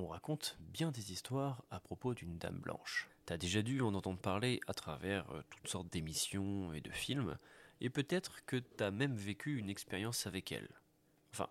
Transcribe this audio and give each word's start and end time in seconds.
on 0.00 0.08
raconte 0.08 0.56
bien 0.60 0.90
des 0.90 1.12
histoires 1.12 1.62
à 1.70 1.78
propos 1.78 2.14
d'une 2.14 2.38
dame 2.38 2.58
blanche. 2.58 3.08
T'as 3.26 3.36
déjà 3.36 3.62
dû 3.62 3.80
en 3.80 3.94
entendre 3.94 4.18
parler 4.18 4.60
à 4.66 4.74
travers 4.74 5.30
euh, 5.30 5.42
toutes 5.50 5.68
sortes 5.68 5.92
d'émissions 5.92 6.72
et 6.72 6.80
de 6.80 6.90
films, 6.90 7.36
et 7.80 7.90
peut-être 7.90 8.44
que 8.44 8.56
t'as 8.56 8.90
même 8.90 9.14
vécu 9.14 9.58
une 9.58 9.70
expérience 9.70 10.26
avec 10.26 10.52
elle. 10.52 10.68
Enfin, 11.32 11.48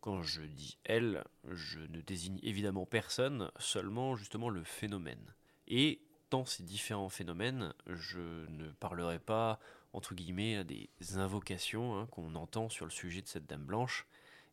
quand 0.00 0.22
je 0.22 0.42
dis 0.42 0.78
elle, 0.84 1.24
je 1.50 1.80
ne 1.80 2.00
désigne 2.00 2.38
évidemment 2.42 2.86
personne, 2.86 3.50
seulement 3.58 4.16
justement 4.16 4.48
le 4.48 4.64
phénomène. 4.64 5.34
Et 5.68 6.00
dans 6.30 6.44
ces 6.44 6.62
différents 6.62 7.08
phénomènes, 7.08 7.74
je 7.86 8.46
ne 8.48 8.70
parlerai 8.72 9.18
pas, 9.18 9.60
entre 9.92 10.14
guillemets, 10.14 10.64
des 10.64 10.88
invocations 11.16 11.98
hein, 11.98 12.06
qu'on 12.06 12.34
entend 12.34 12.68
sur 12.68 12.86
le 12.86 12.90
sujet 12.90 13.20
de 13.20 13.28
cette 13.28 13.46
dame 13.46 13.64
blanche, 13.64 14.06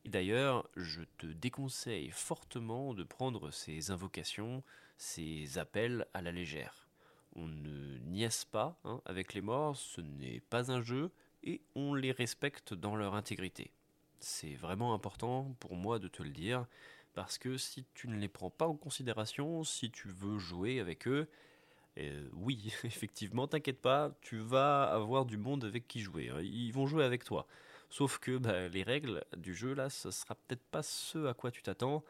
d'ailleurs, 0.05 0.69
je 0.75 1.01
te 1.17 1.27
déconseille 1.27 2.09
fortement 2.11 2.93
de 2.93 3.03
prendre 3.03 3.51
ces 3.51 3.91
invocations, 3.91 4.63
ces 4.97 5.57
appels 5.57 6.07
à 6.13 6.21
la 6.21 6.31
légère. 6.31 6.87
On 7.35 7.47
ne 7.47 7.97
niaise 7.99 8.45
pas 8.45 8.79
hein, 8.83 9.01
avec 9.05 9.33
les 9.33 9.41
morts, 9.41 9.75
ce 9.75 10.01
n'est 10.01 10.39
pas 10.39 10.71
un 10.71 10.81
jeu, 10.81 11.11
et 11.43 11.61
on 11.75 11.93
les 11.93 12.11
respecte 12.11 12.73
dans 12.73 12.95
leur 12.95 13.15
intégrité. 13.15 13.71
C'est 14.19 14.55
vraiment 14.55 14.93
important 14.93 15.55
pour 15.59 15.75
moi 15.75 15.99
de 15.99 16.07
te 16.07 16.23
le 16.23 16.31
dire, 16.31 16.65
parce 17.13 17.37
que 17.37 17.57
si 17.57 17.85
tu 17.93 18.07
ne 18.07 18.17
les 18.17 18.27
prends 18.27 18.49
pas 18.49 18.67
en 18.67 18.75
considération, 18.75 19.63
si 19.63 19.91
tu 19.91 20.07
veux 20.07 20.39
jouer 20.39 20.79
avec 20.79 21.07
eux, 21.07 21.27
euh, 21.97 22.27
oui, 22.33 22.71
effectivement, 22.83 23.47
t'inquiète 23.47 23.81
pas, 23.81 24.11
tu 24.21 24.39
vas 24.39 24.83
avoir 24.83 25.25
du 25.25 25.37
monde 25.37 25.65
avec 25.65 25.87
qui 25.87 25.99
jouer. 25.99 26.29
Hein. 26.29 26.41
Ils 26.41 26.71
vont 26.71 26.87
jouer 26.87 27.03
avec 27.03 27.23
toi. 27.23 27.47
Sauf 27.89 28.19
que 28.19 28.37
bah, 28.37 28.67
les 28.67 28.83
règles 28.83 29.23
du 29.37 29.55
jeu, 29.55 29.73
là, 29.73 29.89
ce 29.89 30.11
sera 30.11 30.35
peut-être 30.35 30.63
pas 30.71 30.83
ce 30.83 31.25
à 31.27 31.33
quoi 31.33 31.51
tu 31.51 31.63
t'attends, 31.63 32.03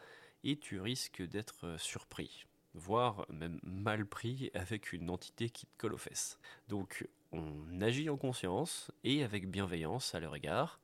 et 0.44 0.58
tu 0.58 0.80
risques 0.80 1.22
d'être 1.22 1.66
euh, 1.66 1.78
surpris, 1.78 2.46
voire 2.74 3.26
même 3.30 3.60
mal 3.64 4.06
pris 4.06 4.52
avec 4.54 4.94
une 4.94 5.10
entité 5.10 5.50
qui 5.50 5.66
te 5.66 5.78
colle 5.78 5.94
aux 5.94 6.00
fesses. 6.00 6.40
Donc, 6.68 7.08
on 7.32 7.82
agit 7.82 8.10
en 8.10 8.18
conscience 8.18 8.92
et 9.04 9.24
avec 9.24 9.50
bienveillance 9.50 10.16
à 10.16 10.20
leur 10.20 10.36
égard. 10.36 10.80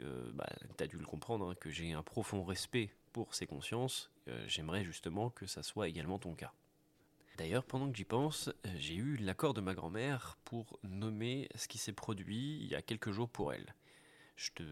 Euh, 0.00 0.30
bah, 0.34 0.48
T'as 0.76 0.86
dû 0.86 0.98
le 0.98 1.06
comprendre, 1.06 1.50
hein, 1.50 1.54
que 1.58 1.70
j'ai 1.70 1.92
un 1.92 2.02
profond 2.02 2.44
respect 2.44 2.90
pour 3.12 3.34
ces 3.34 3.46
consciences. 3.46 4.10
Euh, 4.28 4.44
j'aimerais 4.46 4.84
justement 4.84 5.30
que 5.30 5.46
ça 5.46 5.62
soit 5.62 5.88
également 5.88 6.18
ton 6.18 6.34
cas. 6.34 6.52
D'ailleurs, 7.38 7.64
pendant 7.64 7.90
que 7.90 7.96
j'y 7.96 8.04
pense, 8.04 8.50
j'ai 8.76 8.94
eu 8.94 9.16
l'accord 9.16 9.52
de 9.52 9.60
ma 9.60 9.74
grand-mère 9.74 10.38
pour 10.44 10.78
nommer 10.82 11.48
ce 11.54 11.68
qui 11.68 11.76
s'est 11.76 11.92
produit 11.92 12.58
il 12.62 12.66
y 12.66 12.74
a 12.74 12.80
quelques 12.80 13.10
jours 13.10 13.28
pour 13.28 13.52
elle 13.52 13.74
je 14.36 14.50
te 14.50 14.62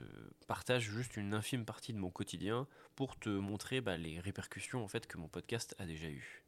partage 0.46 0.82
juste 0.90 1.16
une 1.16 1.34
infime 1.34 1.64
partie 1.64 1.92
de 1.92 1.98
mon 1.98 2.10
quotidien 2.10 2.66
pour 2.94 3.18
te 3.18 3.30
montrer 3.30 3.80
bah, 3.80 3.96
les 3.96 4.20
répercussions 4.20 4.84
en 4.84 4.88
fait 4.88 5.06
que 5.06 5.16
mon 5.16 5.26
podcast 5.28 5.74
a 5.78 5.86
déjà 5.86 6.08
eues. 6.08 6.44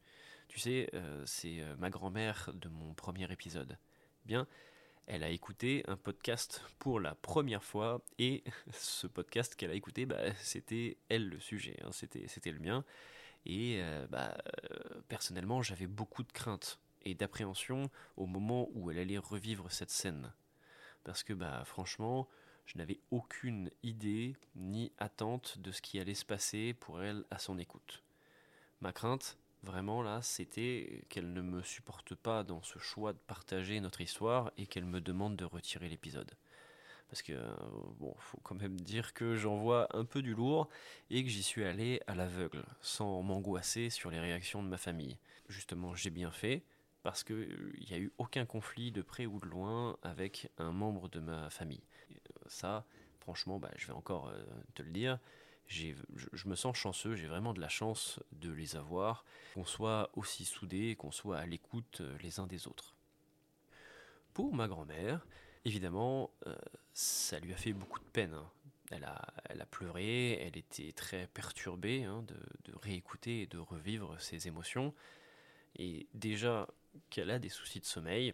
Tu 0.47 0.59
sais, 0.59 0.89
euh, 0.93 1.23
c'est 1.25 1.59
euh, 1.59 1.75
ma 1.77 1.89
grand-mère 1.89 2.51
de 2.53 2.69
mon 2.69 2.93
premier 2.93 3.29
épisode. 3.31 3.77
Bien, 4.25 4.47
elle 5.07 5.23
a 5.23 5.29
écouté 5.29 5.83
un 5.87 5.97
podcast 5.97 6.61
pour 6.79 6.99
la 6.99 7.15
première 7.15 7.63
fois 7.63 8.01
et 8.19 8.43
ce 8.71 9.07
podcast 9.07 9.55
qu'elle 9.55 9.71
a 9.71 9.75
écouté, 9.75 10.05
bah, 10.05 10.33
c'était 10.35 10.97
elle 11.09 11.27
le 11.27 11.39
sujet, 11.39 11.75
hein, 11.83 11.91
c'était, 11.91 12.27
c'était 12.27 12.51
le 12.51 12.59
mien. 12.59 12.85
Et 13.45 13.79
euh, 13.81 14.05
bah, 14.07 14.37
personnellement, 15.07 15.61
j'avais 15.61 15.87
beaucoup 15.87 16.23
de 16.23 16.31
crainte 16.31 16.79
et 17.03 17.15
d'appréhension 17.15 17.89
au 18.15 18.25
moment 18.25 18.69
où 18.73 18.91
elle 18.91 18.99
allait 18.99 19.17
revivre 19.17 19.71
cette 19.71 19.89
scène. 19.89 20.33
Parce 21.03 21.23
que 21.23 21.33
bah, 21.33 21.63
franchement, 21.65 22.27
je 22.67 22.77
n'avais 22.77 22.99
aucune 23.11 23.71
idée 23.81 24.35
ni 24.55 24.91
attente 24.97 25.57
de 25.59 25.71
ce 25.71 25.81
qui 25.81 25.99
allait 25.99 26.13
se 26.13 26.25
passer 26.25 26.73
pour 26.73 27.01
elle 27.01 27.23
à 27.31 27.39
son 27.39 27.57
écoute. 27.57 28.03
Ma 28.81 28.91
crainte, 28.91 29.37
vraiment 29.63 30.03
là, 30.03 30.21
c'était 30.21 31.05
qu'elle 31.09 31.31
ne 31.31 31.41
me 31.41 31.63
supporte 31.63 32.13
pas 32.13 32.43
dans 32.43 32.61
ce 32.61 32.77
choix 32.77 33.13
de 33.13 33.17
partager 33.19 33.79
notre 33.79 34.01
histoire 34.01 34.51
et 34.57 34.67
qu'elle 34.67 34.85
me 34.85 34.99
demande 34.99 35.37
de 35.37 35.45
retirer 35.45 35.87
l'épisode. 35.87 36.31
Parce 37.09 37.21
que, 37.21 37.41
bon, 37.99 38.13
faut 38.19 38.41
quand 38.43 38.55
même 38.55 38.79
dire 38.81 39.13
que 39.13 39.37
j'en 39.37 39.55
vois 39.55 39.87
un 39.95 40.03
peu 40.03 40.21
du 40.21 40.35
lourd 40.35 40.67
et 41.09 41.23
que 41.23 41.29
j'y 41.29 41.43
suis 41.43 41.63
allé 41.63 42.01
à 42.05 42.15
l'aveugle, 42.15 42.65
sans 42.81 43.21
m'angoisser 43.23 43.89
sur 43.89 44.11
les 44.11 44.19
réactions 44.19 44.61
de 44.61 44.67
ma 44.67 44.77
famille. 44.77 45.17
Justement, 45.47 45.95
j'ai 45.95 46.09
bien 46.09 46.31
fait, 46.31 46.63
parce 47.03 47.23
qu'il 47.23 47.85
n'y 47.89 47.95
a 47.95 47.99
eu 47.99 48.11
aucun 48.17 48.45
conflit 48.45 48.91
de 48.91 49.01
près 49.01 49.25
ou 49.25 49.39
de 49.39 49.45
loin 49.45 49.97
avec 50.03 50.51
un 50.57 50.73
membre 50.73 51.07
de 51.07 51.21
ma 51.21 51.49
famille 51.49 51.83
ça, 52.47 52.85
franchement, 53.19 53.59
bah, 53.59 53.71
je 53.75 53.87
vais 53.87 53.93
encore 53.93 54.29
euh, 54.29 54.43
te 54.73 54.81
le 54.81 54.91
dire, 54.91 55.19
je, 55.67 55.93
me 56.45 56.55
sens 56.55 56.77
chanceux, 56.77 57.15
j'ai 57.15 57.27
vraiment 57.27 57.53
de 57.53 57.59
la 57.59 57.69
chance 57.69 58.19
de 58.31 58.51
les 58.51 58.75
avoir, 58.75 59.25
qu'on 59.53 59.65
soit 59.65 60.09
aussi 60.15 60.45
soudés, 60.45 60.95
qu'on 60.95 61.11
soit 61.11 61.37
à 61.37 61.45
l'écoute 61.45 62.01
euh, 62.01 62.17
les 62.21 62.39
uns 62.39 62.47
des 62.47 62.67
autres. 62.67 62.95
Pour 64.33 64.53
ma 64.53 64.67
grand-mère, 64.67 65.25
évidemment, 65.65 66.31
euh, 66.47 66.55
ça 66.93 67.39
lui 67.39 67.53
a 67.53 67.57
fait 67.57 67.73
beaucoup 67.73 67.99
de 67.99 68.05
peine. 68.05 68.33
Hein. 68.33 68.49
Elle, 68.91 69.03
a, 69.03 69.21
elle 69.49 69.61
a 69.61 69.65
pleuré, 69.65 70.41
elle 70.41 70.57
était 70.57 70.93
très 70.93 71.27
perturbée 71.27 72.05
hein, 72.05 72.23
de, 72.23 72.71
de 72.71 72.77
réécouter 72.77 73.41
et 73.41 73.47
de 73.47 73.57
revivre 73.57 74.19
ses 74.21 74.47
émotions. 74.47 74.93
Et 75.75 76.07
déjà 76.13 76.67
qu'elle 77.09 77.29
a 77.29 77.39
des 77.39 77.49
soucis 77.49 77.81
de 77.81 77.85
sommeil, 77.85 78.33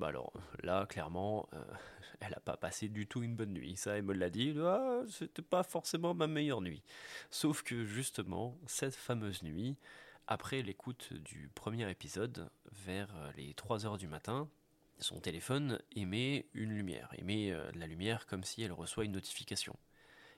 bah 0.00 0.08
alors 0.08 0.32
là, 0.62 0.86
clairement, 0.86 1.46
euh, 1.52 1.62
elle 2.20 2.30
n'a 2.30 2.40
pas 2.40 2.56
passé 2.56 2.88
du 2.88 3.06
tout 3.06 3.22
une 3.22 3.36
bonne 3.36 3.52
nuit. 3.52 3.76
Ça, 3.76 3.98
elle 3.98 4.04
me 4.04 4.14
l'a 4.14 4.30
dit. 4.30 4.54
Ah, 4.58 5.02
c'était 5.08 5.42
pas 5.42 5.62
forcément 5.62 6.14
ma 6.14 6.26
meilleure 6.26 6.62
nuit. 6.62 6.82
Sauf 7.30 7.62
que 7.62 7.84
justement, 7.84 8.58
cette 8.66 8.96
fameuse 8.96 9.42
nuit, 9.42 9.76
après 10.26 10.62
l'écoute 10.62 11.12
du 11.12 11.50
premier 11.54 11.88
épisode, 11.90 12.50
vers 12.72 13.10
les 13.36 13.52
3 13.54 13.84
heures 13.84 13.98
du 13.98 14.08
matin, 14.08 14.48
son 14.98 15.20
téléphone 15.20 15.78
émet 15.92 16.46
une 16.54 16.70
lumière, 16.70 17.10
émet 17.18 17.52
euh, 17.52 17.70
la 17.74 17.86
lumière 17.86 18.26
comme 18.26 18.44
si 18.44 18.62
elle 18.62 18.72
reçoit 18.72 19.04
une 19.04 19.12
notification. 19.12 19.76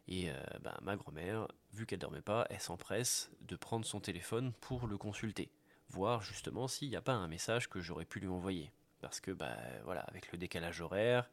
Et 0.09 0.31
euh, 0.31 0.35
bah, 0.61 0.79
ma 0.83 0.97
grand-mère, 0.97 1.47
vu 1.73 1.87
qu'elle 1.87 2.01
dormait 2.01 2.21
pas, 2.21 2.47
elle 2.51 2.61
s'empresse 2.61 3.31
de 3.43 3.55
prendre 3.55 3.85
son 3.85 4.01
téléphone 4.01 4.53
pour 4.61 4.89
le 4.89 4.99
consulter, 4.99 5.53
voir 5.89 6.21
justement 6.23 6.67
s'il 6.67 6.89
n'y 6.91 6.97
a 6.97 7.03
pas 7.03 7.13
un 7.13 7.29
message 7.29 7.69
que 7.69 7.81
j'aurais 7.81 8.05
pu 8.05 8.19
lui 8.19 8.29
envoyer 8.29 8.73
parce 9.03 9.21
que 9.21 9.31
bah 9.31 9.57
voilà, 9.85 10.01
avec 10.03 10.33
le 10.33 10.39
décalage 10.39 10.81
horaire, 10.81 11.29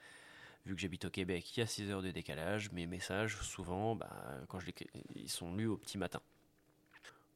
vu 0.65 0.75
que 0.75 0.81
j'habite 0.81 1.05
au 1.05 1.09
Québec, 1.09 1.55
il 1.55 1.61
y 1.61 1.63
a 1.63 1.67
6 1.67 1.89
heures 1.91 2.01
de 2.01 2.11
décalage, 2.11 2.71
mes 2.73 2.85
messages 2.85 3.37
souvent 3.41 3.95
bah, 3.95 4.09
quand 4.49 4.59
je 4.59 4.71
ils 5.15 5.29
sont 5.29 5.55
lus 5.55 5.67
au 5.67 5.77
petit 5.77 5.97
matin. 5.97 6.21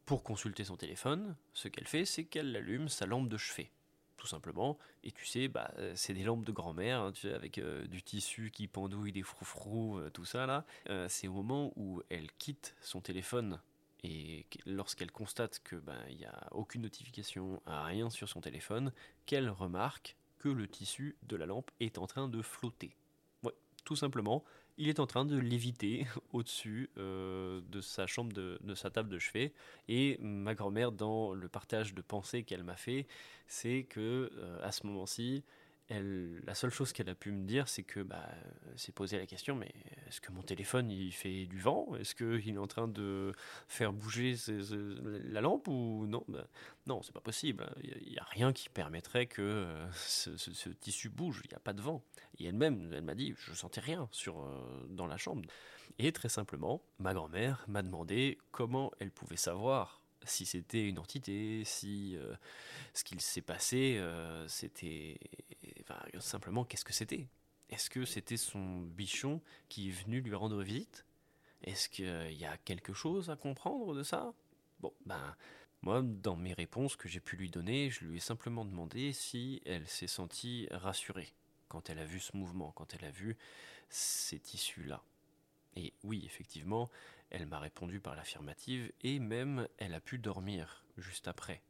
Pour 0.05 0.23
consulter 0.23 0.66
son 0.66 0.75
téléphone, 0.75 1.38
ce 1.53 1.69
qu'elle 1.69 1.88
fait, 1.88 2.03
c'est 2.03 2.25
qu'elle 2.25 2.53
allume 2.57 2.89
sa 2.89 3.05
lampe 3.05 3.29
de 3.29 3.38
chevet 3.38 3.71
tout 4.23 4.27
simplement. 4.27 4.77
Et 5.03 5.11
tu 5.11 5.25
sais, 5.25 5.49
bah, 5.49 5.69
c'est 5.95 6.13
des 6.13 6.23
lampes 6.23 6.45
de 6.45 6.53
grand-mère, 6.53 7.01
hein, 7.01 7.11
tu 7.11 7.27
sais, 7.27 7.33
avec 7.33 7.57
euh, 7.57 7.85
du 7.88 8.01
tissu 8.01 8.51
qui 8.51 8.69
pendouille, 8.69 9.11
des 9.11 9.21
froufrous, 9.21 9.97
euh, 9.97 10.09
tout 10.09 10.23
ça 10.23 10.45
là. 10.45 10.65
Euh, 10.89 11.07
c'est 11.09 11.27
au 11.27 11.33
moment 11.33 11.73
où 11.75 12.01
elle 12.09 12.31
quitte 12.39 12.73
son 12.79 13.01
téléphone 13.01 13.59
et 14.01 14.45
lorsqu'elle 14.65 15.11
constate 15.11 15.59
que 15.63 15.75
ben 15.75 15.97
il 16.09 16.17
n'y 16.17 16.25
a 16.25 16.47
aucune 16.51 16.83
notification, 16.83 17.61
rien 17.65 18.09
sur 18.09 18.29
son 18.29 18.39
téléphone, 18.39 18.94
qu'elle 19.25 19.50
remarque 19.50 20.15
que 20.43 20.49
le 20.49 20.67
tissu 20.67 21.15
de 21.23 21.37
la 21.37 21.45
lampe 21.45 21.71
est 21.79 21.97
en 21.97 22.05
train 22.05 22.27
de 22.27 22.41
flotter. 22.41 22.97
Tout 23.85 23.95
simplement, 23.95 24.43
il 24.77 24.89
est 24.89 24.99
en 24.99 25.07
train 25.07 25.25
de 25.25 25.37
léviter 25.37 26.05
au-dessus 26.33 26.89
euh, 26.97 27.61
de 27.69 27.79
sa 27.79 28.07
chambre, 28.07 28.33
de, 28.33 28.75
sa 28.75 28.89
table 28.89 29.09
de 29.09 29.19
chevet. 29.19 29.53
Et 29.87 30.17
ma 30.19 30.53
grand-mère, 30.53 30.91
dans 30.91 31.33
le 31.33 31.47
partage 31.47 31.93
de 31.93 32.01
pensées 32.01 32.43
qu'elle 32.43 32.63
m'a 32.63 32.75
fait, 32.75 33.07
c'est 33.47 33.83
que 33.83 34.31
euh, 34.37 34.59
à 34.61 34.71
ce 34.71 34.85
moment-ci, 34.85 35.43
la 35.89 36.55
seule 36.55 36.71
chose 36.71 36.94
qu'elle 36.94 37.09
a 37.09 37.16
pu 37.16 37.31
me 37.31 37.45
dire, 37.45 37.67
c'est 37.67 37.83
que 37.83 37.99
bah, 37.99 38.29
s'est 38.75 38.91
posé 38.91 39.17
la 39.17 39.25
question, 39.25 39.55
mais 39.55 39.71
est-ce 40.07 40.21
que 40.21 40.31
mon 40.31 40.41
téléphone 40.41 40.89
il 40.89 41.11
fait 41.11 41.45
du 41.45 41.59
vent? 41.59 41.95
Est-ce 41.95 42.16
qu'il 42.16 42.55
est 42.55 42.57
en 42.57 42.67
train 42.67 42.88
de 42.88 43.33
faire 43.67 43.94
bouger 43.94 44.35
la 45.30 45.41
lampe 45.41 45.68
ou 45.68 46.06
non? 46.07 46.24
Bah, 46.27 46.47
Non, 46.88 47.01
c'est 47.01 47.13
pas 47.13 47.21
possible. 47.21 47.69
Il 47.83 48.12
n'y 48.12 48.18
a, 48.18 48.24
rien 48.24 48.53
qui 48.53 48.69
permettrait 48.69 49.27
que 49.27 49.41
euh, 49.41 49.91
ce, 49.94 50.69
tissu 50.69 51.09
bouge. 51.09 51.41
Il 51.45 51.50
n'y 51.50 51.56
a 51.56 51.59
pas 51.59 51.74
de 51.74 51.81
vent. 51.81 52.03
Et 52.39 52.45
elle-même, 52.45 52.91
elle 52.94 53.03
m'a 53.03 53.15
dit, 53.15 53.33
je 53.38 53.53
sentais 53.53 53.81
rien 53.81 54.07
sur 54.12 54.41
euh, 54.41 54.85
dans 54.89 55.07
la 55.07 55.18
chambre. 55.18 55.44
Et 56.00 56.12
très 56.12 56.30
simplement, 56.30 56.81
ma 56.97 57.13
grand-mère 57.13 57.65
m'a 57.68 57.83
demandé 57.83 58.39
comment 58.51 58.91
elle 59.00 59.12
pouvait 59.12 59.38
savoir 59.38 60.02
si 60.25 60.45
c'était 60.45 60.87
une 60.87 60.99
entité, 60.99 61.63
si 61.65 62.15
euh, 62.17 62.35
ce 62.93 63.03
qu'il 63.03 63.21
s'est 63.21 63.41
passé, 63.41 63.97
euh, 63.97 64.47
c'était. 64.47 65.19
simplement, 66.19 66.63
qu'est-ce 66.65 66.85
que 66.85 66.93
c'était? 66.93 67.27
Est-ce 67.69 67.89
que 67.89 68.05
c'était 68.05 68.37
son 68.37 68.81
bichon 68.81 69.41
qui 69.69 69.89
est 69.89 69.91
venu 69.91 70.21
lui 70.21 70.35
rendre 70.35 70.61
visite? 70.61 71.05
Est-ce 71.63 71.89
qu'il 71.89 72.33
y 72.33 72.45
a 72.45 72.57
quelque 72.57 72.93
chose 72.93 73.29
à 73.29 73.35
comprendre 73.35 73.95
de 73.95 74.03
ça? 74.03 74.33
Bon, 74.79 74.93
ben. 75.05 75.35
Moi, 75.81 76.01
dans 76.01 76.37
mes 76.37 76.53
réponses 76.53 76.95
que 76.95 77.09
j'ai 77.09 77.19
pu 77.19 77.35
lui 77.35 77.49
donner, 77.49 77.89
je 77.89 78.05
lui 78.05 78.15
ai 78.15 78.19
simplement 78.21 78.63
demandé 78.63 79.11
si 79.11 79.61
elle 79.65 79.85
s'est 79.85 80.07
sentie 80.07 80.65
rassurée 80.71 81.33
quand 81.67 81.89
elle 81.89 81.99
a 81.99 82.05
vu 82.05 82.21
ce 82.21 82.37
mouvement, 82.37 82.71
quand 82.71 82.93
elle 82.93 83.03
a 83.03 83.11
vu 83.11 83.35
ces 83.89 84.39
tissus-là. 84.39 85.03
Et 85.75 85.91
oui, 86.03 86.21
effectivement, 86.25 86.89
Elle 87.33 87.47
m'a 87.47 87.59
répondu 87.59 88.00
par 88.00 88.15
l'affirmative 88.15 88.91
et 89.01 89.18
même 89.18 89.68
elle 89.80 89.95
a 89.95 90.00
pu 90.00 90.19
dormir 90.19 90.85
juste 90.97 91.27
après. 91.27 91.63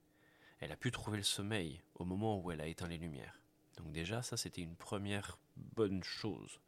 Elle 0.60 0.74
a 0.74 0.77
pu 0.77 0.92
trouver 0.92 1.15
le 1.18 1.24
sommeil 1.24 1.81
au 1.95 2.04
moment 2.04 2.38
où 2.38 2.51
elle 2.51 2.60
a 2.60 2.68
éteint 2.68 2.89
les 2.89 2.98
lumières. 2.98 3.39
Donc 3.77 3.94
déjà, 3.94 4.21
ça 4.21 4.36
c'était 4.36 4.62
une 4.62 4.75
première 4.75 5.39
bonne 5.56 6.04
chose. 6.04 6.60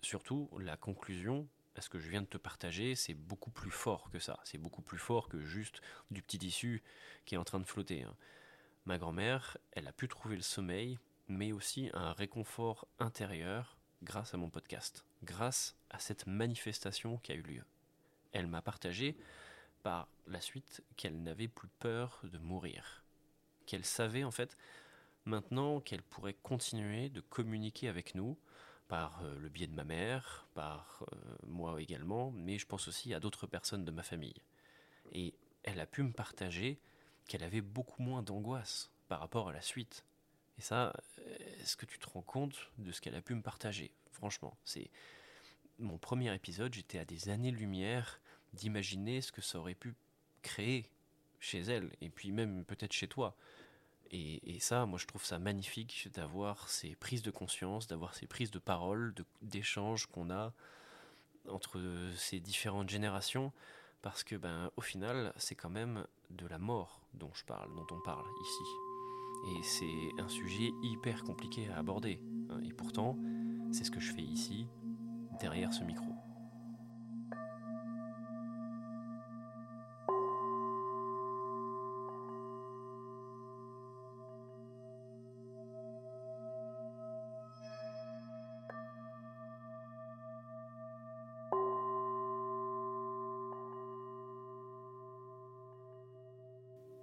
Surtout, 0.00 0.48
la 0.60 0.76
conclusion 0.76 1.48
à 1.74 1.80
ce 1.80 1.88
que 1.88 1.98
je 1.98 2.08
viens 2.08 2.22
de 2.22 2.26
te 2.26 2.38
partager, 2.38 2.94
c'est 2.94 3.14
beaucoup 3.14 3.50
plus 3.50 3.72
fort 3.72 4.10
que 4.10 4.20
ça. 4.20 4.38
C'est 4.44 4.58
beaucoup 4.58 4.82
plus 4.82 4.98
fort 4.98 5.28
que 5.28 5.40
juste 5.40 5.82
du 6.12 6.22
petit 6.22 6.38
tissu 6.38 6.84
qui 7.24 7.34
est 7.34 7.38
en 7.38 7.44
train 7.44 7.60
de 7.60 7.66
flotter. 7.66 8.04
hein. 8.04 8.16
Ma 8.84 8.96
grand-mère, 8.96 9.58
elle 9.72 9.88
a 9.88 9.92
pu 9.92 10.06
trouver 10.06 10.36
le 10.36 10.42
sommeil, 10.42 11.00
mais 11.26 11.50
aussi 11.50 11.90
un 11.94 12.12
réconfort 12.12 12.86
intérieur 13.00 13.76
grâce 14.04 14.34
à 14.34 14.36
mon 14.36 14.50
podcast, 14.50 15.04
grâce 15.24 15.76
à 15.90 15.98
cette 15.98 16.28
manifestation 16.28 17.18
qui 17.18 17.32
a 17.32 17.34
eu 17.34 17.42
lieu. 17.42 17.64
Elle 18.32 18.46
m'a 18.46 18.62
partagé 18.62 19.16
par 19.82 20.08
la 20.26 20.40
suite 20.40 20.82
qu'elle 20.96 21.22
n'avait 21.22 21.48
plus 21.48 21.68
peur 21.78 22.20
de 22.24 22.38
mourir, 22.38 23.04
qu'elle 23.66 23.84
savait 23.84 24.24
en 24.24 24.30
fait 24.30 24.56
maintenant 25.24 25.80
qu'elle 25.80 26.02
pourrait 26.02 26.36
continuer 26.42 27.08
de 27.08 27.20
communiquer 27.20 27.88
avec 27.88 28.14
nous 28.14 28.36
par 28.88 29.22
euh, 29.22 29.38
le 29.38 29.48
biais 29.48 29.68
de 29.68 29.74
ma 29.74 29.84
mère, 29.84 30.46
par 30.54 31.04
euh, 31.12 31.16
moi 31.46 31.80
également, 31.80 32.32
mais 32.32 32.58
je 32.58 32.66
pense 32.66 32.88
aussi 32.88 33.14
à 33.14 33.20
d'autres 33.20 33.46
personnes 33.46 33.84
de 33.84 33.90
ma 33.90 34.02
famille. 34.02 34.42
Et 35.12 35.34
elle 35.62 35.80
a 35.80 35.86
pu 35.86 36.02
me 36.02 36.12
partager 36.12 36.80
qu'elle 37.28 37.44
avait 37.44 37.60
beaucoup 37.60 38.02
moins 38.02 38.22
d'angoisse 38.22 38.90
par 39.06 39.20
rapport 39.20 39.48
à 39.48 39.52
la 39.52 39.62
suite. 39.62 40.04
Et 40.58 40.62
ça, 40.62 40.92
euh, 41.18 41.36
est-ce 41.60 41.76
que 41.76 41.86
tu 41.86 41.98
te 41.98 42.08
rends 42.08 42.22
compte 42.22 42.70
de 42.78 42.90
ce 42.90 43.00
qu'elle 43.00 43.14
a 43.14 43.22
pu 43.22 43.34
me 43.34 43.42
partager? 43.42 43.92
Franchement, 44.10 44.56
c'est 44.64 44.90
mon 45.80 45.98
premier 45.98 46.34
épisode, 46.34 46.74
j'étais 46.74 46.98
à 46.98 47.04
des 47.04 47.28
années-lumière 47.28 48.20
d'imaginer 48.52 49.20
ce 49.20 49.32
que 49.32 49.40
ça 49.40 49.58
aurait 49.58 49.74
pu 49.74 49.94
créer 50.42 50.86
chez 51.38 51.60
elle, 51.60 51.90
et 52.00 52.10
puis 52.10 52.32
même 52.32 52.64
peut-être 52.64 52.92
chez 52.92 53.08
toi. 53.08 53.34
Et, 54.12 54.58
ça, 54.58 54.86
moi 54.86 54.98
je 54.98 55.06
trouve 55.06 55.24
ça 55.24 55.38
magnifique 55.38 56.08
d'avoir 56.12 56.68
ces 56.68 56.96
prises 56.96 57.22
de 57.22 57.30
conscience, 57.30 57.86
d'avoir 57.86 58.14
ces 58.14 58.26
prises 58.26 58.50
de 58.50 58.58
parole, 58.58 59.14
d'échanges 59.40 60.06
qu'on 60.06 60.30
a 60.30 60.52
entre 61.48 61.80
ces 62.16 62.40
différentes 62.40 62.90
générations, 62.90 63.52
parce 64.02 64.24
que 64.24 64.34
ben 64.34 64.70
au 64.76 64.80
final, 64.80 65.32
c'est 65.36 65.54
quand 65.54 65.70
même 65.70 66.06
de 66.30 66.46
la 66.46 66.58
mort 66.58 67.02
dont 67.14 67.30
je 67.34 67.44
parle, 67.44 67.72
dont 67.76 67.86
on 67.92 68.00
parle 68.00 68.26
ici. 68.42 68.64
Et 69.46 69.62
c'est 69.62 70.22
un 70.22 70.28
sujet 70.28 70.70
hyper 70.82 71.22
compliqué 71.22 71.68
à 71.68 71.78
aborder. 71.78 72.20
hein, 72.50 72.60
Et 72.64 72.72
pourtant, 72.72 73.16
c'est 73.72 73.84
ce 73.84 73.90
que 73.90 74.00
je 74.00 74.12
fais 74.12 74.22
ici, 74.22 74.66
derrière 75.40 75.72
ce 75.72 75.82
micro. 75.82 76.04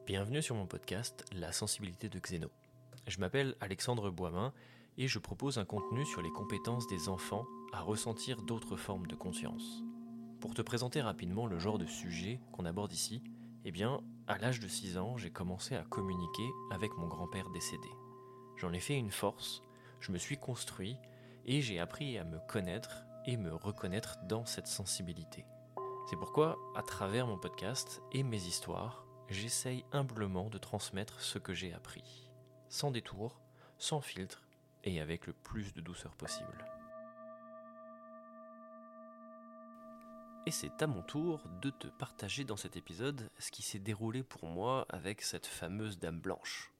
Bienvenue 0.05 0.41
sur 0.41 0.55
mon 0.55 0.67
podcast 0.67 1.25
La 1.33 1.51
sensibilité 1.51 2.07
de 2.07 2.17
Xéno. 2.17 2.47
Je 3.07 3.19
m'appelle 3.19 3.55
Alexandre 3.59 4.09
Boismin 4.09 4.53
et 4.97 5.07
je 5.07 5.19
propose 5.19 5.57
un 5.57 5.65
contenu 5.65 6.05
sur 6.05 6.21
les 6.21 6.31
compétences 6.31 6.87
des 6.87 7.09
enfants 7.09 7.45
à 7.73 7.81
ressentir 7.81 8.41
d'autres 8.41 8.77
formes 8.77 9.07
de 9.07 9.15
conscience. 9.15 9.83
Pour 10.39 10.53
te 10.53 10.61
présenter 10.61 11.01
rapidement 11.01 11.47
le 11.47 11.59
genre 11.59 11.77
de 11.77 11.85
sujet 11.85 12.39
qu'on 12.51 12.65
aborde 12.65 12.93
ici, 12.93 13.23
eh 13.65 13.71
bien, 13.71 14.01
à 14.27 14.37
l'âge 14.37 14.59
de 14.59 14.67
6 14.67 14.97
ans, 14.97 15.17
j'ai 15.17 15.31
commencé 15.31 15.75
à 15.75 15.83
communiquer 15.83 16.49
avec 16.71 16.91
mon 16.97 17.07
grand-père 17.07 17.49
décédé. 17.49 17.89
J'en 18.57 18.73
ai 18.73 18.79
fait 18.79 18.97
une 18.97 19.11
force, 19.11 19.61
je 19.99 20.11
me 20.11 20.17
suis 20.17 20.37
construit 20.37 20.97
et 21.45 21.61
j'ai 21.61 21.79
appris 21.79 22.17
à 22.17 22.23
me 22.23 22.39
connaître 22.47 23.03
et 23.25 23.37
me 23.37 23.53
reconnaître 23.53 24.17
dans 24.27 24.45
cette 24.45 24.67
sensibilité. 24.67 25.45
C'est 26.09 26.17
pourquoi, 26.17 26.57
à 26.75 26.81
travers 26.81 27.27
mon 27.27 27.37
podcast 27.37 28.01
et 28.13 28.23
mes 28.23 28.41
histoires, 28.43 29.05
j'essaye 29.29 29.83
humblement 29.91 30.49
de 30.49 30.57
transmettre 30.57 31.19
ce 31.19 31.37
que 31.37 31.53
j'ai 31.53 31.73
appris, 31.73 32.31
sans 32.69 32.91
détour, 32.91 33.41
sans 33.77 34.01
filtre 34.01 34.47
et 34.83 35.01
avec 35.01 35.27
le 35.27 35.33
plus 35.33 35.73
de 35.73 35.81
douceur 35.81 36.15
possible. 36.15 36.76
Et 40.47 40.51
c'est 40.51 40.81
à 40.81 40.87
mon 40.87 41.01
tour 41.01 41.43
de 41.61 41.69
te 41.69 41.87
partager 41.87 42.45
dans 42.45 42.55
cet 42.55 42.77
épisode 42.77 43.29
ce 43.37 43.51
qui 43.51 43.63
s'est 43.63 43.79
déroulé 43.79 44.23
pour 44.23 44.45
moi 44.45 44.85
avec 44.87 45.21
cette 45.21 45.45
fameuse 45.45 45.99
dame 45.99 46.21
blanche. 46.21 46.71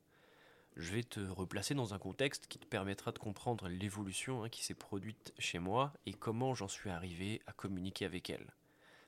Je 0.77 0.93
vais 0.93 1.03
te 1.03 1.19
replacer 1.19 1.75
dans 1.75 1.93
un 1.93 1.99
contexte 1.99 2.47
qui 2.47 2.59
te 2.59 2.65
permettra 2.65 3.11
de 3.11 3.19
comprendre 3.19 3.67
l'évolution 3.67 4.45
hein, 4.45 4.47
qui 4.47 4.63
s'est 4.63 4.73
produite 4.73 5.33
chez 5.37 5.59
moi 5.59 5.91
et 6.05 6.13
comment 6.13 6.55
j'en 6.55 6.69
suis 6.69 6.89
arrivé 6.89 7.41
à 7.45 7.51
communiquer 7.51 8.05
avec 8.05 8.29
elle. 8.29 8.53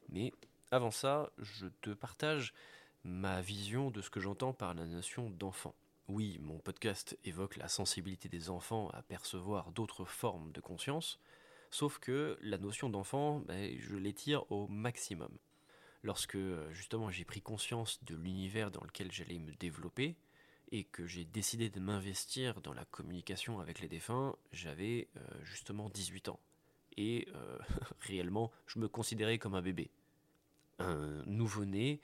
Mais 0.09 0.33
avant 0.71 0.91
ça, 0.91 1.31
je 1.37 1.67
te 1.79 1.91
partage 1.91 2.53
ma 3.05 3.39
vision 3.39 3.91
de 3.91 4.01
ce 4.01 4.09
que 4.09 4.19
j'entends 4.19 4.51
par 4.51 4.73
la 4.73 4.85
notion 4.85 5.29
d'enfant. 5.29 5.73
Oui, 6.09 6.37
mon 6.41 6.59
podcast 6.59 7.17
évoque 7.23 7.55
la 7.55 7.69
sensibilité 7.69 8.27
des 8.27 8.49
enfants 8.49 8.89
à 8.89 9.03
percevoir 9.03 9.71
d'autres 9.71 10.03
formes 10.03 10.51
de 10.51 10.59
conscience, 10.59 11.17
sauf 11.71 11.99
que 11.99 12.37
la 12.41 12.57
notion 12.57 12.89
d'enfant, 12.89 13.39
ben, 13.39 13.75
je 13.79 13.95
l'étire 13.95 14.49
au 14.51 14.67
maximum. 14.67 15.31
Lorsque 16.03 16.35
euh, 16.35 16.71
justement 16.71 17.09
j'ai 17.09 17.25
pris 17.25 17.41
conscience 17.41 18.03
de 18.05 18.15
l'univers 18.15 18.71
dans 18.71 18.83
lequel 18.83 19.11
j'allais 19.11 19.39
me 19.39 19.53
développer, 19.53 20.15
et 20.71 20.83
que 20.83 21.07
j'ai 21.07 21.25
décidé 21.25 21.69
de 21.69 21.79
m'investir 21.79 22.61
dans 22.61 22.73
la 22.73 22.85
communication 22.85 23.59
avec 23.59 23.79
les 23.79 23.87
défunts, 23.87 24.35
j'avais 24.51 25.07
euh, 25.17 25.21
justement 25.43 25.89
18 25.89 26.29
ans. 26.29 26.39
Et 26.95 27.27
euh, 27.33 27.57
réellement, 28.01 28.51
je 28.67 28.77
me 28.77 28.87
considérais 28.87 29.39
comme 29.39 29.55
un 29.55 29.63
bébé. 29.63 29.89
Un 30.77 31.23
nouveau-né 31.25 31.99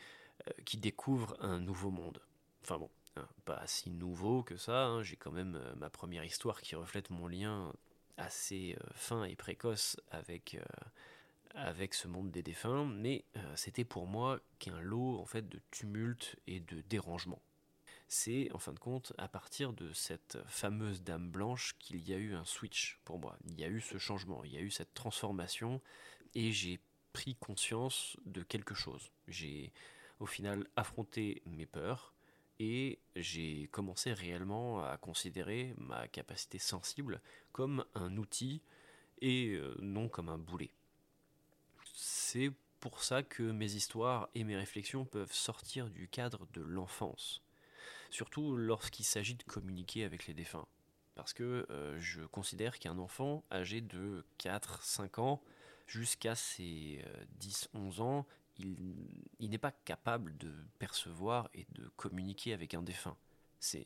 qui 0.66 0.78
découvre 0.78 1.38
un 1.40 1.60
nouveau 1.60 1.92
monde. 1.92 2.20
Enfin 2.64 2.78
bon, 2.78 2.90
hein, 3.16 3.28
pas 3.46 3.66
si 3.68 3.90
nouveau 3.90 4.44
que 4.44 4.58
ça, 4.58 4.88
hein, 4.88 5.02
j'ai 5.02 5.16
quand 5.16 5.32
même 5.32 5.62
ma 5.78 5.90
première 5.90 6.26
histoire 6.26 6.62
qui 6.62 6.76
reflète 6.76 7.10
mon 7.10 7.28
lien 7.28 7.72
assez 8.18 8.76
euh, 8.80 8.88
fin 8.94 9.24
et 9.26 9.36
précoce 9.36 9.98
avec, 10.12 10.56
euh, 10.56 10.86
avec 11.54 11.94
ce 11.94 12.08
monde 12.08 12.32
des 12.32 12.44
défunts, 12.44 12.86
mais 12.86 13.26
euh, 13.38 13.56
c'était 13.56 13.86
pour 13.86 14.08
moi 14.08 14.40
qu'un 14.60 14.80
lot 14.80 15.20
en 15.20 15.26
fait 15.26 15.48
de 15.48 15.60
tumulte 15.72 16.36
et 16.48 16.60
de 16.60 16.82
dérangement. 16.82 17.42
C'est 18.08 18.52
en 18.54 18.60
fin 18.60 18.74
de 18.74 18.80
compte 18.80 19.14
à 19.18 19.28
partir 19.28 19.74
de 19.74 19.92
cette 19.94 20.38
fameuse 20.46 21.02
dame 21.02 21.30
blanche 21.30 21.76
qu'il 21.80 22.08
y 22.08 22.14
a 22.14 22.18
eu 22.18 22.36
un 22.36 22.46
switch 22.46 23.00
pour 23.04 23.20
moi. 23.20 23.36
Il 23.46 23.60
y 23.60 23.64
a 23.64 23.68
eu 23.68 23.82
ce 23.82 23.98
changement, 23.98 24.44
il 24.44 24.54
y 24.54 24.58
a 24.58 24.62
eu 24.62 24.70
cette 24.70 24.94
transformation 24.94 25.82
et 26.36 26.52
j'ai 26.52 26.80
pris 27.14 27.36
conscience 27.36 28.16
de 28.26 28.44
quelque 28.44 28.76
chose. 28.76 29.12
J'ai 29.28 29.74
au 30.20 30.26
final 30.26 30.68
affronté 30.76 31.42
mes 31.46 31.66
peurs 31.66 32.15
et 32.60 33.00
j'ai 33.16 33.68
commencé 33.72 34.14
réellement 34.14 34.84
à 34.84 34.98
considérer 34.98 35.74
ma 35.78 36.08
capacité 36.08 36.60
sensible 36.60 37.22
comme 37.52 37.86
un 37.96 38.18
outil 38.18 38.62
et 39.22 39.54
euh, 39.54 39.76
non 39.80 40.08
comme 40.10 40.30
un 40.30 40.38
boulet. 40.38 40.72
C'est 41.94 42.52
pour 42.80 43.04
ça 43.04 43.24
que 43.24 43.44
mes 43.44 43.74
histoires 43.74 44.30
et 44.36 44.44
mes 44.44 44.56
réflexions 44.56 45.06
peuvent 45.06 45.34
sortir 45.34 45.90
du 45.90 46.08
cadre 46.08 46.48
de 46.54 46.62
l'enfance, 46.62 47.42
surtout 48.10 48.56
lorsqu'il 48.56 49.06
s'agit 49.06 49.36
de 49.36 49.44
communiquer 49.44 50.04
avec 50.04 50.28
les 50.28 50.34
défunts. 50.34 50.68
Parce 51.16 51.34
que 51.34 51.66
euh, 51.70 51.98
je 52.00 52.22
considère 52.26 52.78
qu'un 52.78 53.00
enfant 53.00 53.44
âgé 53.52 53.82
de 53.82 54.26
4-5 54.40 55.22
ans 55.22 55.42
jusqu'à 55.88 56.36
ses 56.36 57.02
euh, 57.06 57.26
10-11 57.40 58.02
ans, 58.02 58.28
il, 58.60 59.50
n'est 59.50 59.58
pas 59.58 59.72
capable 59.72 60.38
de 60.38 60.52
percevoir 60.80 61.50
et 61.54 61.66
de 61.74 61.88
communiquer 61.96 62.54
avec 62.54 62.74
un 62.74 62.82
défunt. 62.82 63.18
C'est, 63.60 63.86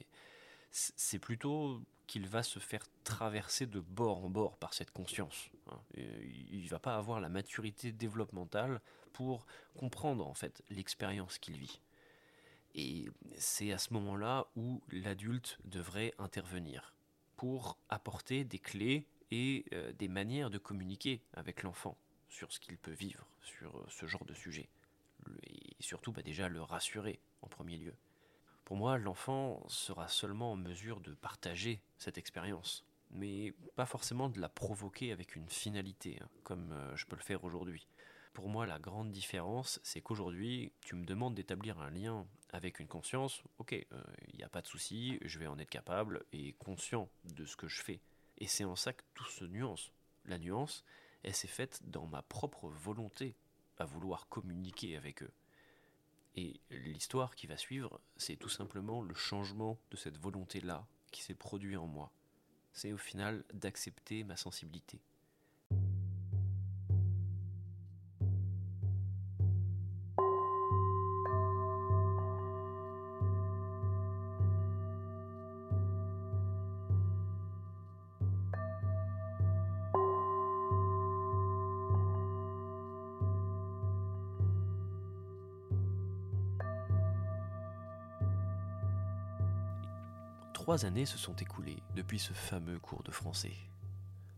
c'est 0.71 1.19
plutôt 1.19 1.81
qu'il 2.07 2.27
va 2.27 2.43
se 2.43 2.59
faire 2.59 2.83
traverser 3.03 3.65
de 3.65 3.79
bord 3.79 4.23
en 4.25 4.29
bord 4.29 4.57
par 4.57 4.73
cette 4.73 4.91
conscience. 4.91 5.49
hein. 5.71 5.79
Il 5.95 6.63
ne 6.63 6.69
va 6.69 6.79
pas 6.79 6.95
avoir 6.95 7.19
la 7.19 7.29
maturité 7.29 7.91
développementale 7.91 8.81
pour 9.13 9.45
comprendre 9.75 10.27
en 10.27 10.33
fait 10.33 10.63
l'expérience 10.69 11.37
qu'il 11.37 11.57
vit. 11.57 11.81
Et 12.75 13.09
c'est 13.37 13.71
à 13.71 13.77
ce 13.77 13.93
moment-là 13.93 14.47
où 14.55 14.81
l'adulte 14.91 15.57
devrait 15.65 16.13
intervenir 16.19 16.93
pour 17.35 17.77
apporter 17.89 18.43
des 18.43 18.59
clés 18.59 19.07
et 19.31 19.65
euh, 19.73 19.91
des 19.93 20.07
manières 20.07 20.49
de 20.49 20.57
communiquer 20.57 21.21
avec 21.33 21.63
l'enfant 21.63 21.97
sur 22.29 22.51
ce 22.51 22.59
qu'il 22.59 22.77
peut 22.77 22.91
vivre, 22.91 23.25
sur 23.41 23.77
euh, 23.77 23.85
ce 23.89 24.05
genre 24.05 24.25
de 24.25 24.33
sujet. 24.33 24.69
Et 25.43 25.75
surtout 25.79 26.11
bah, 26.11 26.21
déjà 26.21 26.47
le 26.47 26.61
rassurer 26.61 27.19
en 27.41 27.47
premier 27.47 27.77
lieu. 27.77 27.93
Pour 28.65 28.77
moi, 28.77 28.97
l'enfant 28.97 29.63
sera 29.67 30.07
seulement 30.07 30.51
en 30.51 30.55
mesure 30.55 31.01
de 31.01 31.13
partager 31.13 31.81
cette 31.97 32.17
expérience, 32.17 32.85
mais 33.11 33.53
pas 33.75 33.85
forcément 33.85 34.29
de 34.29 34.39
la 34.39 34.49
provoquer 34.49 35.11
avec 35.11 35.35
une 35.35 35.49
finalité, 35.49 36.19
hein, 36.21 36.29
comme 36.43 36.71
euh, 36.71 36.95
je 36.95 37.05
peux 37.05 37.15
le 37.15 37.23
faire 37.23 37.43
aujourd'hui. 37.43 37.87
Pour 38.33 38.47
moi, 38.47 38.65
la 38.65 38.79
grande 38.79 39.11
différence, 39.11 39.79
c'est 39.83 40.01
qu'aujourd'hui, 40.01 40.71
tu 40.81 40.95
me 40.95 41.05
demandes 41.05 41.33
d'établir 41.33 41.79
un 41.79 41.89
lien 41.89 42.27
avec 42.53 42.79
une 42.79 42.87
conscience. 42.87 43.43
Ok, 43.57 43.71
il 43.71 43.85
euh, 43.91 44.03
n'y 44.37 44.43
a 44.43 44.49
pas 44.49 44.61
de 44.61 44.67
souci, 44.67 45.17
je 45.23 45.39
vais 45.39 45.47
en 45.47 45.57
être 45.57 45.69
capable 45.69 46.23
et 46.31 46.53
conscient 46.53 47.09
de 47.23 47.45
ce 47.45 47.55
que 47.55 47.67
je 47.67 47.81
fais. 47.81 47.99
Et 48.37 48.47
c'est 48.47 48.63
en 48.65 48.75
ça 48.75 48.93
que 48.93 49.03
tout 49.15 49.25
se 49.25 49.45
nuance. 49.45 49.91
La 50.25 50.37
nuance, 50.37 50.85
elle 51.23 51.35
s'est 51.35 51.47
faite 51.47 51.81
dans 51.85 52.07
ma 52.07 52.21
propre 52.21 52.69
volonté 52.69 53.35
à 53.77 53.85
vouloir 53.85 54.27
communiquer 54.27 54.97
avec 54.97 55.23
eux. 55.23 55.31
Et 56.35 56.59
l'histoire 56.69 57.35
qui 57.35 57.47
va 57.47 57.57
suivre, 57.57 57.99
c'est 58.17 58.35
tout 58.35 58.49
simplement 58.49 59.01
le 59.01 59.13
changement 59.13 59.77
de 59.91 59.97
cette 59.97 60.17
volonté-là 60.17 60.85
qui 61.11 61.23
s'est 61.23 61.35
produit 61.35 61.75
en 61.75 61.87
moi. 61.87 62.11
C'est 62.73 62.93
au 62.93 62.97
final 62.97 63.43
d'accepter 63.53 64.23
ma 64.23 64.37
sensibilité. 64.37 65.01
Trois 90.79 90.87
années 90.87 91.05
se 91.05 91.17
sont 91.17 91.35
écoulées 91.35 91.83
depuis 91.93 92.19
ce 92.19 92.31
fameux 92.31 92.79
cours 92.79 93.03
de 93.03 93.11
français. 93.11 93.51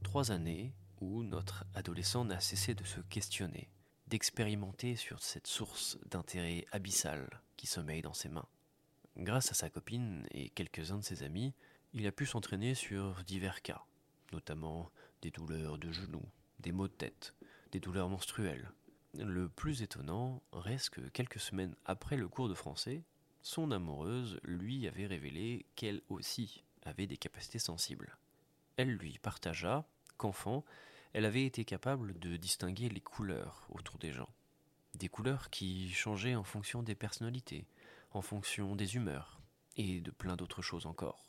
Trois 0.01 0.31
années 0.31 0.73
où 0.99 1.21
notre 1.21 1.65
adolescent 1.75 2.25
n'a 2.25 2.39
cessé 2.39 2.73
de 2.73 2.83
se 2.83 2.99
questionner, 2.99 3.69
d'expérimenter 4.07 4.95
sur 4.95 5.21
cette 5.21 5.45
source 5.45 5.99
d'intérêt 6.09 6.65
abyssal 6.71 7.29
qui 7.57 7.67
sommeille 7.67 8.01
dans 8.01 8.15
ses 8.15 8.29
mains. 8.29 8.47
Grâce 9.17 9.51
à 9.51 9.53
sa 9.53 9.69
copine 9.69 10.25
et 10.31 10.49
quelques-uns 10.49 10.97
de 10.97 11.03
ses 11.03 11.21
amis, 11.21 11.53
il 11.93 12.07
a 12.07 12.11
pu 12.11 12.25
s'entraîner 12.25 12.73
sur 12.73 13.23
divers 13.23 13.61
cas, 13.61 13.83
notamment 14.33 14.89
des 15.21 15.29
douleurs 15.29 15.77
de 15.77 15.91
genoux, 15.91 16.25
des 16.59 16.71
maux 16.71 16.87
de 16.87 16.93
tête, 16.93 17.35
des 17.71 17.79
douleurs 17.79 18.09
menstruelles. 18.09 18.71
Le 19.13 19.47
plus 19.47 19.83
étonnant 19.83 20.41
reste 20.53 20.89
que 20.89 21.01
quelques 21.01 21.39
semaines 21.39 21.75
après 21.85 22.17
le 22.17 22.27
cours 22.27 22.49
de 22.49 22.55
français, 22.55 23.03
son 23.41 23.71
amoureuse 23.71 24.39
lui 24.43 24.87
avait 24.87 25.07
révélé 25.07 25.65
qu'elle 25.75 26.01
aussi 26.09 26.63
avait 26.83 27.07
des 27.07 27.17
capacités 27.17 27.59
sensibles. 27.59 28.17
Elle 28.77 28.91
lui 28.91 29.17
partagea 29.19 29.85
qu'enfant, 30.17 30.63
elle 31.13 31.25
avait 31.25 31.45
été 31.45 31.65
capable 31.65 32.17
de 32.19 32.37
distinguer 32.37 32.89
les 32.89 33.01
couleurs 33.01 33.65
autour 33.69 33.97
des 33.97 34.11
gens. 34.11 34.29
Des 34.95 35.09
couleurs 35.09 35.49
qui 35.49 35.89
changeaient 35.91 36.35
en 36.35 36.43
fonction 36.43 36.83
des 36.83 36.95
personnalités, 36.95 37.65
en 38.11 38.21
fonction 38.21 38.75
des 38.75 38.95
humeurs, 38.95 39.41
et 39.77 40.01
de 40.01 40.11
plein 40.11 40.35
d'autres 40.35 40.61
choses 40.61 40.85
encore. 40.85 41.25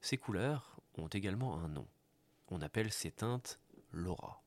Ces 0.00 0.18
couleurs 0.18 0.80
ont 0.98 1.08
également 1.08 1.58
un 1.58 1.68
nom. 1.68 1.86
On 2.48 2.60
appelle 2.60 2.92
ces 2.92 3.10
teintes 3.10 3.58
l'aura. 3.92 4.42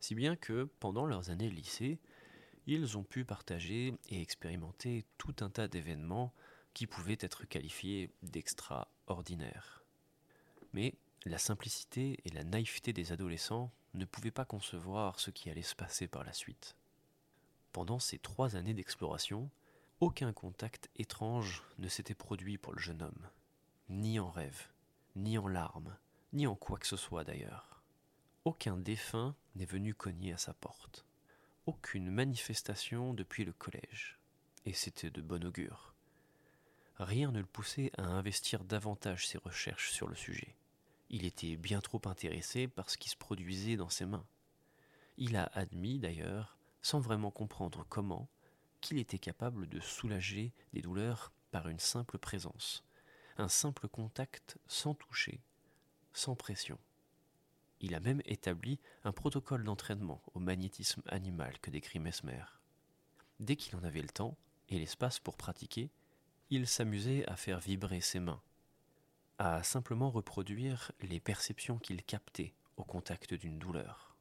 Si 0.00 0.14
bien 0.14 0.36
que, 0.36 0.68
pendant 0.80 1.04
leurs 1.04 1.30
années 1.30 1.50
lycée, 1.50 1.98
ils 2.74 2.98
ont 2.98 3.02
pu 3.02 3.24
partager 3.24 3.94
et 4.10 4.20
expérimenter 4.20 5.06
tout 5.16 5.34
un 5.40 5.48
tas 5.48 5.68
d'événements 5.68 6.34
qui 6.74 6.86
pouvaient 6.86 7.16
être 7.20 7.46
qualifiés 7.46 8.10
d'extraordinaires. 8.22 9.82
Mais 10.74 10.94
la 11.24 11.38
simplicité 11.38 12.20
et 12.26 12.30
la 12.30 12.44
naïveté 12.44 12.92
des 12.92 13.10
adolescents 13.10 13.72
ne 13.94 14.04
pouvaient 14.04 14.30
pas 14.30 14.44
concevoir 14.44 15.18
ce 15.18 15.30
qui 15.30 15.48
allait 15.48 15.62
se 15.62 15.74
passer 15.74 16.08
par 16.08 16.24
la 16.24 16.34
suite. 16.34 16.76
Pendant 17.72 17.98
ces 17.98 18.18
trois 18.18 18.54
années 18.54 18.74
d'exploration, 18.74 19.50
aucun 20.00 20.34
contact 20.34 20.90
étrange 20.94 21.64
ne 21.78 21.88
s'était 21.88 22.14
produit 22.14 22.58
pour 22.58 22.74
le 22.74 22.80
jeune 22.80 23.02
homme, 23.02 23.30
ni 23.88 24.20
en 24.20 24.30
rêve, 24.30 24.68
ni 25.16 25.38
en 25.38 25.48
larmes, 25.48 25.96
ni 26.34 26.46
en 26.46 26.54
quoi 26.54 26.78
que 26.78 26.86
ce 26.86 26.98
soit 26.98 27.24
d'ailleurs. 27.24 27.82
Aucun 28.44 28.76
défunt 28.76 29.34
n'est 29.56 29.64
venu 29.64 29.94
cogner 29.94 30.34
à 30.34 30.38
sa 30.38 30.52
porte 30.52 31.07
aucune 31.68 32.10
manifestation 32.10 33.12
depuis 33.12 33.44
le 33.44 33.52
collège, 33.52 34.18
et 34.64 34.72
c'était 34.72 35.10
de 35.10 35.20
bon 35.20 35.44
augure. 35.44 35.92
Rien 36.98 37.30
ne 37.30 37.40
le 37.40 37.46
poussait 37.46 37.92
à 37.98 38.04
investir 38.04 38.64
davantage 38.64 39.28
ses 39.28 39.36
recherches 39.36 39.90
sur 39.90 40.08
le 40.08 40.14
sujet. 40.14 40.56
Il 41.10 41.26
était 41.26 41.56
bien 41.56 41.82
trop 41.82 42.00
intéressé 42.06 42.68
par 42.68 42.88
ce 42.88 42.96
qui 42.96 43.10
se 43.10 43.18
produisait 43.18 43.76
dans 43.76 43.90
ses 43.90 44.06
mains. 44.06 44.24
Il 45.18 45.36
a 45.36 45.50
admis 45.52 45.98
d'ailleurs, 45.98 46.56
sans 46.80 47.00
vraiment 47.00 47.30
comprendre 47.30 47.84
comment, 47.90 48.30
qu'il 48.80 48.96
était 48.96 49.18
capable 49.18 49.68
de 49.68 49.78
soulager 49.78 50.54
des 50.72 50.80
douleurs 50.80 51.32
par 51.50 51.68
une 51.68 51.80
simple 51.80 52.16
présence, 52.16 52.82
un 53.36 53.48
simple 53.48 53.88
contact 53.88 54.56
sans 54.68 54.94
toucher, 54.94 55.42
sans 56.14 56.34
pression. 56.34 56.78
Il 57.80 57.94
a 57.94 58.00
même 58.00 58.22
établi 58.24 58.80
un 59.04 59.12
protocole 59.12 59.64
d'entraînement 59.64 60.22
au 60.34 60.40
magnétisme 60.40 61.02
animal 61.06 61.58
que 61.60 61.70
décrit 61.70 61.98
Mesmer. 61.98 62.44
Dès 63.40 63.56
qu'il 63.56 63.76
en 63.76 63.84
avait 63.84 64.02
le 64.02 64.08
temps 64.08 64.36
et 64.68 64.78
l'espace 64.78 65.20
pour 65.20 65.36
pratiquer, 65.36 65.90
il 66.50 66.66
s'amusait 66.66 67.26
à 67.28 67.36
faire 67.36 67.60
vibrer 67.60 68.00
ses 68.00 68.20
mains, 68.20 68.42
à 69.38 69.62
simplement 69.62 70.10
reproduire 70.10 70.92
les 71.00 71.20
perceptions 71.20 71.78
qu'il 71.78 72.02
captait 72.02 72.54
au 72.76 72.84
contact 72.84 73.34
d'une 73.34 73.58
douleur. 73.58 74.16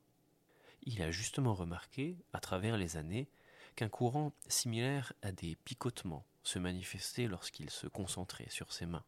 Il 0.83 1.01
a 1.01 1.11
justement 1.11 1.53
remarqué, 1.53 2.17
à 2.33 2.39
travers 2.39 2.77
les 2.77 2.97
années, 2.97 3.27
qu'un 3.75 3.89
courant 3.89 4.33
similaire 4.47 5.13
à 5.21 5.31
des 5.31 5.55
picotements 5.55 6.25
se 6.43 6.59
manifestait 6.59 7.27
lorsqu'il 7.27 7.69
se 7.69 7.87
concentrait 7.87 8.49
sur 8.49 8.71
ses 8.71 8.85
mains. 8.85 9.03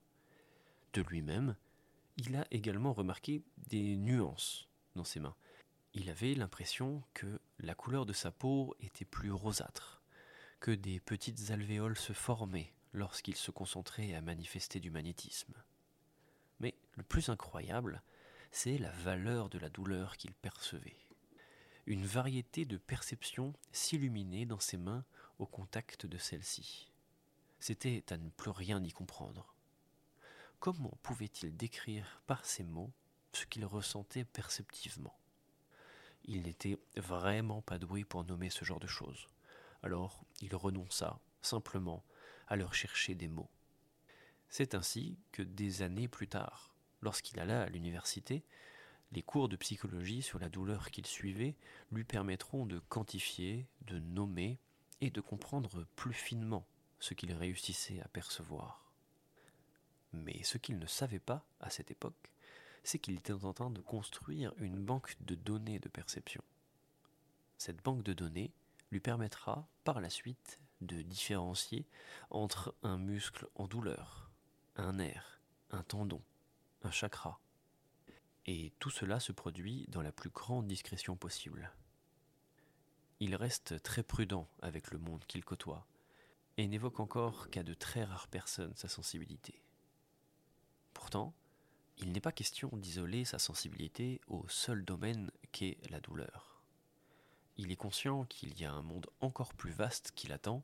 De 0.94 1.02
lui-même, 1.02 1.56
il 2.20 2.36
a 2.36 2.46
également 2.52 2.92
remarqué 2.92 3.44
des 3.70 3.96
nuances 3.96 4.68
dans 4.96 5.06
ses 5.06 5.22
mains. 5.22 5.38
Il 5.94 6.10
avait 6.10 6.34
l'impression 6.34 7.02
que 7.14 7.40
la 7.60 7.76
couleur 7.76 8.06
de 8.06 8.12
sa 8.12 8.30
peau 8.30 8.76
était 8.82 9.06
plus 9.06 9.32
rosâtre, 9.32 10.04
que 10.60 10.72
des 10.72 11.00
petites 11.00 11.52
alvéoles 11.52 11.98
se 11.98 12.12
formaient 12.12 12.74
lorsqu'il 12.92 13.38
se 13.38 13.52
concentrait 13.52 14.14
à 14.16 14.22
manifester 14.22 14.82
du 14.82 14.92
magnétisme. 14.92 15.54
Mais 16.60 16.76
le 16.98 17.04
plus 17.04 17.30
incroyable, 17.30 18.04
c'est 18.52 18.78
la 18.78 18.92
valeur 18.92 19.48
de 19.48 19.58
la 19.58 19.70
douleur 19.70 20.18
qu'il 20.18 20.34
percevait. 20.34 21.00
Une 21.86 22.06
variété 22.06 22.66
de 22.66 22.78
perceptions 22.78 23.54
s'illuminait 23.72 24.46
dans 24.46 24.60
ses 24.60 24.78
mains 24.78 25.06
au 25.40 25.46
contact 25.46 26.06
de 26.06 26.18
celle-ci. 26.18 26.92
C'était 27.62 28.04
à 28.12 28.18
ne 28.18 28.30
plus 28.30 28.52
rien 28.52 28.84
y 28.84 28.92
comprendre. 28.92 29.56
Comment 30.60 30.98
pouvait-il 31.04 31.56
décrire 31.56 32.22
par 32.28 32.44
ces 32.44 32.66
mots 32.66 32.92
ce 33.32 33.46
qu'il 33.46 33.66
ressentait 33.66 34.26
perceptivement? 34.26 35.18
Il 36.26 36.42
n'était 36.42 36.78
vraiment 36.98 37.62
pas 37.62 37.80
doué 37.80 38.04
pour 38.04 38.26
nommer 38.26 38.50
ce 38.50 38.66
genre 38.66 38.82
de 38.82 38.88
choses. 38.88 39.28
Alors 39.84 40.22
il 40.42 40.54
renonça 40.54 41.18
simplement 41.42 42.04
à 42.50 42.58
leur 42.58 42.74
chercher 42.74 43.16
des 43.16 43.30
mots. 43.30 43.50
C'est 44.50 44.76
ainsi 44.76 45.18
que 45.32 45.44
des 45.44 45.82
années 45.82 46.10
plus 46.10 46.28
tard, 46.28 46.76
lorsqu'il 47.02 47.40
alla 47.40 47.62
à 47.62 47.70
l'université, 47.70 48.44
les 49.14 49.24
cours 49.24 49.48
de 49.48 49.56
psychologie 49.56 50.22
sur 50.22 50.40
la 50.40 50.50
douleur 50.50 50.92
qu'il 50.92 51.08
suivait 51.08 51.56
lui 51.90 52.04
permettront 52.04 52.66
de 52.66 52.80
quantifier, 52.80 53.66
de 53.84 54.00
nommer 54.00 54.60
et 55.00 55.10
de 55.10 55.22
comprendre 55.22 55.88
plus 55.96 56.14
finement 56.14 56.68
ce 57.00 57.14
qu'il 57.14 57.32
réussissait 57.32 58.02
à 58.02 58.10
percevoir. 58.10 58.89
Mais 60.14 60.42
ce 60.44 60.58
qu'il 60.58 60.80
ne 60.80 60.86
savait 60.86 61.20
pas 61.20 61.46
à 61.60 61.70
cette 61.70 61.92
époque, 61.92 62.32
c'est 62.84 63.00
qu'il 63.00 63.16
était 63.16 63.34
en 63.34 63.54
train 63.54 63.70
de 63.70 63.82
construire 63.82 64.54
une 64.58 64.84
banque 64.84 65.16
de 65.22 65.36
données 65.36 65.80
de 65.80 65.90
perception. 65.90 66.44
Cette 67.58 67.84
banque 67.84 68.04
de 68.04 68.14
données 68.14 68.52
lui 68.92 69.00
permettra 69.00 69.68
par 69.84 70.02
la 70.02 70.10
suite 70.10 70.60
de 70.82 71.02
différencier 71.02 71.86
entre 72.30 72.74
un 72.84 72.98
muscle 72.98 73.48
en 73.56 73.68
douleur, 73.68 74.32
un 74.76 74.94
nerf, 74.94 75.42
un 75.72 75.84
tendon, 75.84 76.22
un 76.84 76.92
chakra. 76.92 77.40
Et 78.46 78.72
tout 78.80 78.90
cela 78.90 79.20
se 79.20 79.32
produit 79.32 79.86
dans 79.90 80.02
la 80.02 80.12
plus 80.12 80.30
grande 80.30 80.68
discrétion 80.68 81.16
possible. 81.16 81.72
Il 83.20 83.36
reste 83.36 83.84
très 83.84 84.02
prudent 84.02 84.48
avec 84.62 84.92
le 84.92 84.98
monde 84.98 85.26
qu'il 85.28 85.44
côtoie, 85.44 85.86
et 86.58 86.68
n'évoque 86.68 87.00
encore 87.00 87.50
qu'à 87.50 87.64
de 87.64 87.74
très 87.74 88.04
rares 88.04 88.30
personnes 88.30 88.76
sa 88.76 88.88
sensibilité. 88.88 89.62
Pourtant, 90.94 91.34
il 91.98 92.12
n'est 92.12 92.22
pas 92.22 92.32
question 92.32 92.70
d'isoler 92.74 93.26
sa 93.26 93.40
sensibilité 93.40 94.22
au 94.28 94.48
seul 94.48 94.86
domaine 94.86 95.32
qu'est 95.52 95.78
la 95.90 96.00
douleur. 96.00 96.62
Il 97.58 97.72
est 97.72 97.76
conscient 97.76 98.24
qu'il 98.26 98.60
y 98.60 98.64
a 98.64 98.72
un 98.72 98.82
monde 98.82 99.08
encore 99.20 99.54
plus 99.54 99.72
vaste 99.72 100.14
qui 100.16 100.28
l'attend, 100.28 100.64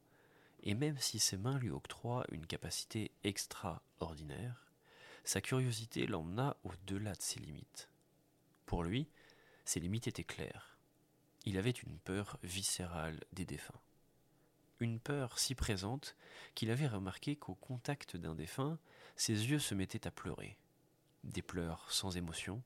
et 0.63 0.73
même 0.73 0.97
si 0.97 1.19
ses 1.19 1.37
mains 1.37 1.59
lui 1.59 1.69
octroient 1.69 2.25
une 2.31 2.47
capacité 2.47 3.11
extraordinaire, 3.23 4.65
sa 5.25 5.41
curiosité 5.41 6.07
l'emmena 6.07 6.55
au-delà 6.63 7.13
de 7.13 7.21
ses 7.21 7.39
limites. 7.39 7.89
Pour 8.65 8.83
lui, 8.83 9.07
ses 9.65 9.79
limites 9.79 10.07
étaient 10.07 10.23
claires. 10.23 10.77
il 11.45 11.57
avait 11.57 11.71
une 11.71 11.99
peur 11.99 12.37
viscérale 12.43 13.19
des 13.33 13.45
défunts. 13.45 13.81
Une 14.79 14.99
peur 14.99 15.39
si 15.39 15.55
présente 15.55 16.15
qu'il 16.53 16.69
avait 16.69 16.87
remarqué 16.87 17.35
qu'au 17.35 17.55
contact 17.55 18.17
d'un 18.17 18.35
défunt, 18.35 18.77
ses 19.15 19.49
yeux 19.49 19.59
se 19.59 19.73
mettaient 19.73 20.07
à 20.07 20.11
pleurer. 20.11 20.57
Des 21.23 21.41
pleurs 21.41 21.91
sans 21.91 22.17
émotion, 22.17 22.61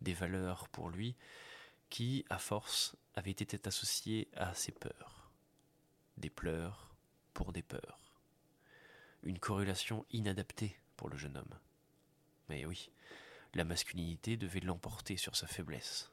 des 0.00 0.14
valeurs 0.14 0.68
pour 0.68 0.90
lui 0.90 1.16
qui, 1.88 2.24
à 2.30 2.38
force, 2.38 2.96
avaient 3.14 3.30
été 3.30 3.58
associées 3.66 4.28
à 4.36 4.54
ses 4.54 4.72
peurs. 4.72 5.30
Des 6.16 6.30
pleurs 6.30 6.94
pour 7.34 7.52
des 7.52 7.62
peurs. 7.62 8.20
Une 9.22 9.38
corrélation 9.38 10.06
inadaptée 10.12 10.78
pour 10.96 11.08
le 11.08 11.18
jeune 11.18 11.36
homme. 11.36 11.58
Mais 12.48 12.64
oui, 12.64 12.90
la 13.54 13.64
masculinité 13.64 14.36
devait 14.36 14.60
l'emporter 14.60 15.16
sur 15.16 15.34
sa 15.34 15.46
faiblesse. 15.46 16.10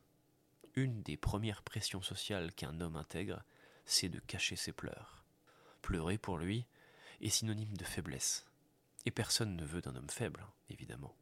Une 0.75 1.03
des 1.03 1.17
premières 1.17 1.61
pressions 1.61 2.01
sociales 2.01 2.53
qu'un 2.53 2.81
homme 2.81 2.95
intègre, 2.95 3.43
c'est 3.85 4.09
de 4.09 4.19
cacher 4.19 4.55
ses 4.55 4.73
pleurs. 4.73 5.16
Pleurer 5.87 6.17
pour 6.17 6.37
lui 6.37 6.65
est 7.21 7.29
synonyme 7.29 7.77
de 7.77 7.85
faiblesse. 7.85 8.45
Et 9.05 9.09
personne 9.09 9.55
ne 9.55 9.63
veut 9.63 9.79
d'un 9.79 9.95
homme 9.95 10.09
faible, 10.09 10.45
évidemment. 10.69 11.15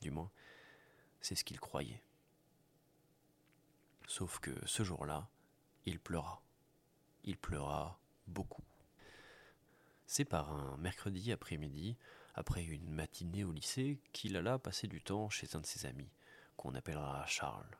Du 0.00 0.10
moins, 0.10 0.30
c'est 1.20 1.34
ce 1.34 1.44
qu'il 1.44 1.60
croyait. 1.60 2.02
Sauf 4.06 4.38
que 4.38 4.52
ce 4.64 4.84
jour-là, 4.84 5.28
il 5.84 6.00
pleura. 6.00 6.40
Il 7.24 7.36
pleura 7.36 8.00
beaucoup. 8.26 8.64
C'est 10.06 10.24
par 10.24 10.50
un 10.50 10.78
mercredi 10.78 11.30
après-midi, 11.30 11.98
après 12.34 12.64
une 12.64 12.88
matinée 12.88 13.44
au 13.44 13.52
lycée, 13.52 13.98
qu'il 14.14 14.34
alla 14.38 14.58
passer 14.58 14.86
du 14.86 15.02
temps 15.02 15.28
chez 15.28 15.46
un 15.56 15.60
de 15.60 15.66
ses 15.66 15.84
amis, 15.84 16.08
qu'on 16.56 16.74
appellera 16.74 17.26
Charles. 17.26 17.76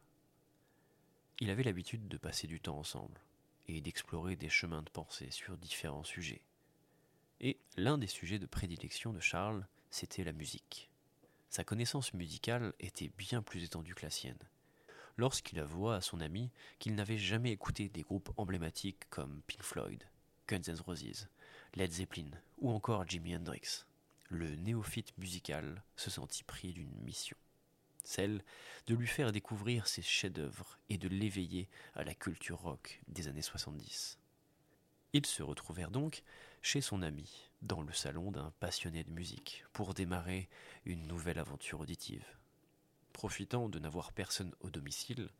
Il 1.39 1.49
avait 1.49 1.63
l'habitude 1.63 2.09
de 2.09 2.19
passer 2.19 2.47
du 2.47 2.61
temps 2.61 2.77
ensemble 2.77 3.19
et 3.69 3.81
d'explorer 3.81 4.37
des 4.37 4.49
chemins 4.49 4.83
de 4.83 4.91
pensée 4.91 5.31
sur 5.31 5.57
différents 5.57 6.05
sujets. 6.05 6.43
Et 7.41 7.59
l'un 7.77 7.99
des 7.99 8.07
sujets 8.07 8.39
de 8.39 8.47
prédilection 8.47 9.13
de 9.13 9.21
Charles, 9.21 9.67
c'était 9.91 10.25
la 10.25 10.33
musique. 10.33 10.91
Sa 11.49 11.65
connaissance 11.65 12.15
musicale 12.15 12.75
était 12.79 13.11
bien 13.17 13.43
plus 13.43 13.65
étendue 13.65 13.95
que 13.95 14.05
la 14.05 14.11
sienne. 14.11 14.39
Lorsqu'il 15.17 15.59
avoua 15.59 15.97
à 15.97 16.01
son 16.01 16.21
ami 16.21 16.51
qu'il 16.79 16.95
n'avait 16.95 17.19
jamais 17.19 17.51
écouté 17.51 17.89
des 17.89 18.03
groupes 18.03 18.31
emblématiques 18.37 19.09
comme 19.11 19.43
Pink 19.47 19.63
Floyd, 19.63 20.05
Guns 20.49 20.63
N' 20.69 20.81
Roses, 20.81 21.29
Led 21.75 21.91
Zeppelin 21.91 22.31
ou 22.59 22.71
encore 22.71 23.07
Jimi 23.09 23.35
Hendrix, 23.35 23.85
le 24.29 24.55
néophyte 24.57 25.17
musical 25.19 25.83
se 25.97 26.11
sentit 26.11 26.45
pris 26.45 26.73
d'une 26.73 26.95
mission 27.03 27.37
celle 28.07 28.43
de 28.87 28.95
lui 28.95 29.07
faire 29.07 29.33
découvrir 29.33 29.87
ses 29.87 30.03
chefs-d'œuvre 30.03 30.79
et 30.89 30.99
de 30.99 31.09
l'éveiller 31.09 31.69
à 31.95 32.05
la 32.05 32.15
culture 32.15 32.61
rock 32.61 33.01
des 33.09 33.29
années 33.29 33.43
70. 33.43 34.19
Ils 35.13 35.27
se 35.27 35.43
retrouvèrent 35.43 35.91
donc 35.91 36.23
chez 36.63 36.81
son 36.81 37.03
ami, 37.03 37.51
dans 37.63 37.83
le 37.83 37.93
salon 37.93 38.31
d'un 38.31 38.53
passionné 38.61 39.03
de 39.03 39.11
musique, 39.11 39.65
pour 39.73 39.95
démarrer 39.95 40.49
une 40.85 41.07
nouvelle 41.07 41.39
aventure 41.39 41.81
auditive. 41.81 42.27
Profitant 43.13 43.69
de 43.69 43.79
n'avoir 43.79 44.13
personne 44.13 44.55
au 44.61 44.71
domicile, 44.71 45.31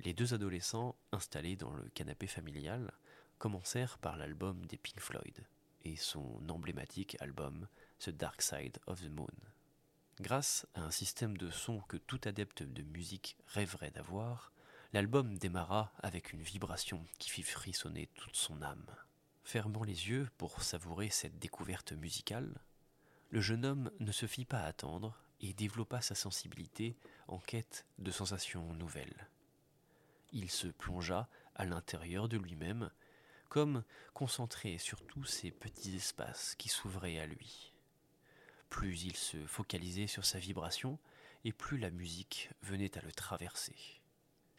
les 0.00 0.12
deux 0.12 0.34
adolescents, 0.34 0.96
installés 1.12 1.56
dans 1.56 1.72
le 1.72 1.88
canapé 1.94 2.26
familial, 2.26 2.92
commencèrent 3.38 3.98
par 3.98 4.16
l'album 4.16 4.66
des 4.66 4.76
Pink 4.76 5.00
Floyd 5.00 5.46
et 5.84 5.96
son 5.96 6.48
emblématique 6.48 7.16
album 7.20 7.68
The 8.00 8.10
Dark 8.10 8.42
Side 8.42 8.78
of 8.86 9.00
the 9.00 9.10
Moon. 9.10 9.53
Grâce 10.20 10.66
à 10.74 10.82
un 10.82 10.92
système 10.92 11.36
de 11.36 11.50
son 11.50 11.80
que 11.80 11.96
tout 11.96 12.20
adepte 12.24 12.62
de 12.62 12.82
musique 12.82 13.36
rêverait 13.48 13.90
d'avoir, 13.90 14.52
l'album 14.92 15.36
démarra 15.38 15.92
avec 15.98 16.32
une 16.32 16.42
vibration 16.42 17.04
qui 17.18 17.30
fit 17.30 17.42
frissonner 17.42 18.08
toute 18.14 18.36
son 18.36 18.62
âme. 18.62 18.86
Fermant 19.42 19.82
les 19.82 20.08
yeux 20.08 20.28
pour 20.38 20.62
savourer 20.62 21.10
cette 21.10 21.40
découverte 21.40 21.92
musicale, 21.92 22.60
le 23.30 23.40
jeune 23.40 23.64
homme 23.64 23.90
ne 23.98 24.12
se 24.12 24.26
fit 24.26 24.44
pas 24.44 24.62
attendre 24.62 25.18
et 25.40 25.52
développa 25.52 26.00
sa 26.00 26.14
sensibilité 26.14 26.96
en 27.26 27.40
quête 27.40 27.84
de 27.98 28.12
sensations 28.12 28.72
nouvelles. 28.74 29.28
Il 30.32 30.48
se 30.48 30.68
plongea 30.68 31.28
à 31.56 31.64
l'intérieur 31.64 32.28
de 32.28 32.36
lui-même, 32.36 32.90
comme 33.48 33.82
concentré 34.14 34.78
sur 34.78 35.04
tous 35.04 35.24
ces 35.24 35.50
petits 35.50 35.96
espaces 35.96 36.54
qui 36.54 36.68
s'ouvraient 36.68 37.18
à 37.18 37.26
lui. 37.26 37.73
Plus 38.74 39.04
il 39.04 39.14
se 39.14 39.36
focalisait 39.46 40.08
sur 40.08 40.24
sa 40.24 40.40
vibration, 40.40 40.98
et 41.44 41.52
plus 41.52 41.78
la 41.78 41.90
musique 41.90 42.50
venait 42.60 42.98
à 42.98 43.02
le 43.02 43.12
traverser. 43.12 43.76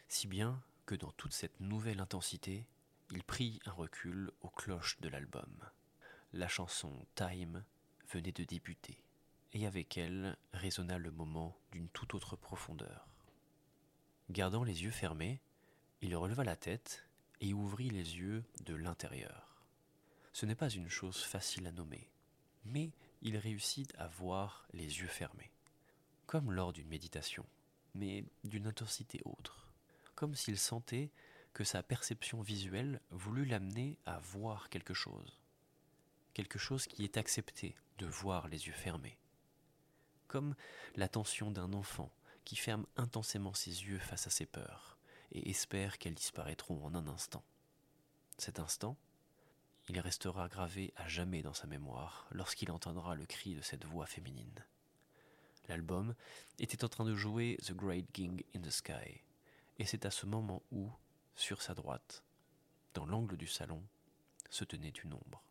Si 0.08 0.26
bien 0.26 0.62
que 0.86 0.94
dans 0.94 1.12
toute 1.12 1.34
cette 1.34 1.60
nouvelle 1.60 2.00
intensité, 2.00 2.66
il 3.10 3.22
prit 3.22 3.60
un 3.66 3.72
recul 3.72 4.30
aux 4.40 4.48
cloches 4.48 4.98
de 5.00 5.10
l'album. 5.10 5.54
La 6.32 6.48
chanson 6.48 7.06
Time 7.14 7.62
venait 8.08 8.32
de 8.32 8.44
débuter, 8.44 8.96
et 9.52 9.66
avec 9.66 9.98
elle 9.98 10.38
résonna 10.54 10.96
le 10.96 11.10
moment 11.10 11.54
d'une 11.70 11.90
toute 11.90 12.14
autre 12.14 12.36
profondeur. 12.36 13.06
Gardant 14.30 14.64
les 14.64 14.82
yeux 14.82 14.92
fermés, 14.92 15.42
il 16.00 16.16
releva 16.16 16.42
la 16.42 16.56
tête 16.56 17.06
et 17.42 17.52
ouvrit 17.52 17.90
les 17.90 18.16
yeux 18.16 18.44
de 18.64 18.74
l'intérieur. 18.74 19.62
Ce 20.32 20.46
n'est 20.46 20.54
pas 20.54 20.70
une 20.70 20.88
chose 20.88 21.22
facile 21.22 21.66
à 21.66 21.72
nommer, 21.72 22.08
mais 22.64 22.92
il 23.22 23.36
réussit 23.36 23.92
à 23.96 24.08
voir 24.08 24.66
les 24.72 25.00
yeux 25.00 25.06
fermés, 25.06 25.52
comme 26.26 26.52
lors 26.52 26.72
d'une 26.72 26.88
méditation, 26.88 27.46
mais 27.94 28.24
d'une 28.44 28.66
intensité 28.66 29.20
autre, 29.24 29.68
comme 30.14 30.34
s'il 30.34 30.58
sentait 30.58 31.10
que 31.52 31.64
sa 31.64 31.82
perception 31.82 32.42
visuelle 32.42 33.00
voulut 33.10 33.46
l'amener 33.46 33.98
à 34.04 34.18
voir 34.18 34.68
quelque 34.68 34.94
chose, 34.94 35.38
quelque 36.34 36.58
chose 36.58 36.86
qui 36.86 37.04
est 37.04 37.16
accepté 37.16 37.76
de 37.98 38.06
voir 38.06 38.48
les 38.48 38.66
yeux 38.66 38.74
fermés, 38.74 39.18
comme 40.28 40.54
l'attention 40.96 41.50
d'un 41.50 41.72
enfant 41.72 42.12
qui 42.44 42.56
ferme 42.56 42.86
intensément 42.96 43.54
ses 43.54 43.84
yeux 43.84 43.98
face 43.98 44.26
à 44.26 44.30
ses 44.30 44.46
peurs 44.46 44.98
et 45.32 45.50
espère 45.50 45.98
qu'elles 45.98 46.14
disparaîtront 46.14 46.84
en 46.84 46.94
un 46.94 47.08
instant. 47.08 47.42
Cet 48.38 48.60
instant, 48.60 48.96
il 49.88 50.00
restera 50.00 50.48
gravé 50.48 50.92
à 50.96 51.06
jamais 51.06 51.42
dans 51.42 51.54
sa 51.54 51.66
mémoire 51.66 52.26
lorsqu'il 52.32 52.72
entendra 52.72 53.14
le 53.14 53.24
cri 53.24 53.54
de 53.54 53.62
cette 53.62 53.84
voix 53.84 54.06
féminine. 54.06 54.64
L'album 55.68 56.14
était 56.58 56.84
en 56.84 56.88
train 56.88 57.04
de 57.04 57.14
jouer 57.14 57.56
The 57.64 57.72
Great 57.72 58.10
King 58.12 58.42
in 58.54 58.60
the 58.60 58.70
Sky, 58.70 59.22
et 59.78 59.86
c'est 59.86 60.04
à 60.04 60.10
ce 60.10 60.26
moment 60.26 60.62
où, 60.72 60.90
sur 61.36 61.62
sa 61.62 61.74
droite, 61.74 62.24
dans 62.94 63.06
l'angle 63.06 63.36
du 63.36 63.46
salon, 63.46 63.82
se 64.50 64.64
tenait 64.64 64.88
une 64.88 65.14
ombre. 65.14 65.42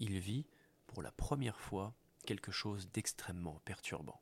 Il 0.00 0.18
vit, 0.18 0.46
pour 0.86 1.02
la 1.02 1.12
première 1.12 1.60
fois, 1.60 1.94
quelque 2.24 2.52
chose 2.52 2.88
d'extrêmement 2.92 3.60
perturbant. 3.64 4.20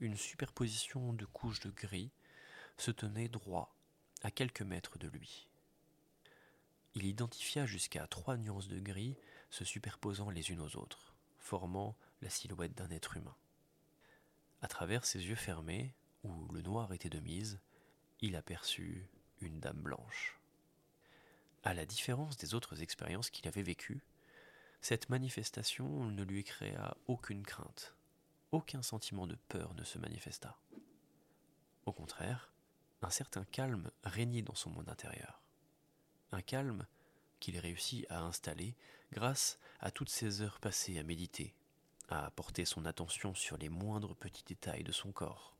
Une 0.00 0.16
superposition 0.16 1.12
de 1.12 1.24
couches 1.24 1.60
de 1.60 1.70
gris 1.70 2.10
se 2.78 2.90
tenait 2.90 3.28
droit 3.28 3.74
à 4.22 4.30
quelques 4.30 4.62
mètres 4.62 4.98
de 4.98 5.08
lui 5.08 5.48
il 6.94 7.06
identifia 7.06 7.66
jusqu'à 7.66 8.06
trois 8.06 8.36
nuances 8.36 8.68
de 8.68 8.78
gris 8.78 9.16
se 9.50 9.64
superposant 9.64 10.30
les 10.30 10.50
unes 10.50 10.60
aux 10.60 10.76
autres, 10.76 11.14
formant 11.38 11.96
la 12.20 12.30
silhouette 12.30 12.76
d'un 12.76 12.90
être 12.90 13.16
humain. 13.16 13.36
À 14.60 14.68
travers 14.68 15.04
ses 15.04 15.26
yeux 15.26 15.34
fermés, 15.34 15.94
où 16.24 16.48
le 16.52 16.62
noir 16.62 16.92
était 16.92 17.08
de 17.08 17.18
mise, 17.18 17.60
il 18.20 18.36
aperçut 18.36 19.08
une 19.40 19.58
dame 19.58 19.80
blanche. 19.80 20.38
À 21.64 21.74
la 21.74 21.86
différence 21.86 22.36
des 22.36 22.54
autres 22.54 22.82
expériences 22.82 23.30
qu'il 23.30 23.48
avait 23.48 23.62
vécues, 23.62 24.02
cette 24.80 25.08
manifestation 25.08 26.06
ne 26.06 26.22
lui 26.22 26.44
créa 26.44 26.96
aucune 27.06 27.44
crainte, 27.44 27.94
aucun 28.50 28.82
sentiment 28.82 29.26
de 29.26 29.36
peur 29.48 29.74
ne 29.74 29.84
se 29.84 29.98
manifesta. 29.98 30.58
Au 31.86 31.92
contraire, 31.92 32.52
un 33.00 33.10
certain 33.10 33.44
calme 33.44 33.90
régnait 34.04 34.42
dans 34.42 34.54
son 34.54 34.70
monde 34.70 34.88
intérieur 34.88 35.42
un 36.32 36.42
calme 36.42 36.86
qu'il 37.40 37.58
réussit 37.58 38.06
à 38.10 38.20
installer 38.20 38.74
grâce 39.12 39.58
à 39.80 39.90
toutes 39.90 40.08
ces 40.08 40.42
heures 40.42 40.60
passées 40.60 40.98
à 40.98 41.02
méditer, 41.02 41.54
à 42.08 42.30
porter 42.30 42.64
son 42.64 42.84
attention 42.84 43.34
sur 43.34 43.56
les 43.58 43.68
moindres 43.68 44.16
petits 44.16 44.44
détails 44.44 44.84
de 44.84 44.92
son 44.92 45.12
corps. 45.12 45.56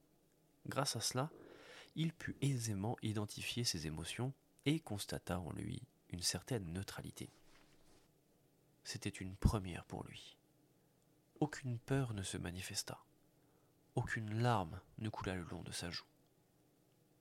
Grâce 0.66 0.96
à 0.96 1.00
cela, 1.00 1.30
il 1.96 2.12
put 2.12 2.36
aisément 2.40 2.96
identifier 3.02 3.64
ses 3.64 3.86
émotions 3.86 4.32
et 4.64 4.80
constata 4.80 5.38
en 5.38 5.52
lui 5.52 5.82
une 6.10 6.22
certaine 6.22 6.72
neutralité. 6.72 7.30
C'était 8.84 9.08
une 9.08 9.36
première 9.36 9.84
pour 9.84 10.04
lui. 10.04 10.36
Aucune 11.40 11.78
peur 11.78 12.14
ne 12.14 12.22
se 12.22 12.38
manifesta. 12.38 13.04
Aucune 13.94 14.40
larme 14.40 14.80
ne 14.98 15.08
coula 15.08 15.34
le 15.34 15.42
long 15.44 15.62
de 15.62 15.72
sa 15.72 15.90
joue. 15.90 16.06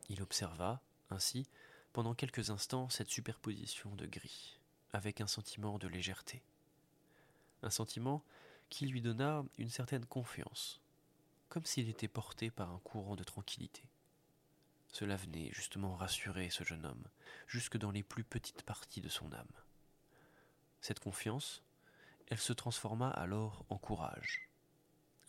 Il 0.10 0.22
observa, 0.22 0.82
ainsi, 1.10 1.48
pendant 1.94 2.14
quelques 2.14 2.50
instants 2.50 2.90
cette 2.90 3.10
superposition 3.10 3.94
de 3.96 4.06
gris, 4.06 4.60
avec 4.94 5.22
un 5.22 5.28
sentiment 5.28 5.78
de 5.78 5.88
légèreté. 5.88 6.42
Un 7.64 7.70
sentiment 7.70 8.24
qui 8.70 8.86
lui 8.86 9.02
donna 9.02 9.44
une 9.58 9.70
certaine 9.70 10.06
confiance, 10.06 10.80
comme 11.50 11.66
s'il 11.66 11.90
était 11.90 12.08
porté 12.08 12.50
par 12.50 12.72
un 12.72 12.80
courant 12.80 13.16
de 13.16 13.24
tranquillité. 13.24 13.84
Cela 14.88 15.16
venait 15.16 15.52
justement 15.54 15.96
rassurer 15.96 16.50
ce 16.50 16.64
jeune 16.64 16.86
homme, 16.86 17.08
jusque 17.48 17.78
dans 17.78 17.92
les 17.92 18.04
plus 18.04 18.24
petites 18.24 18.64
parties 18.64 19.02
de 19.02 19.10
son 19.10 19.32
âme. 19.34 19.48
Cette 20.82 21.00
confiance, 21.00 21.64
elle 22.28 22.40
se 22.40 22.54
transforma 22.54 23.10
alors 23.10 23.66
en 23.70 23.78
courage. 23.78 24.50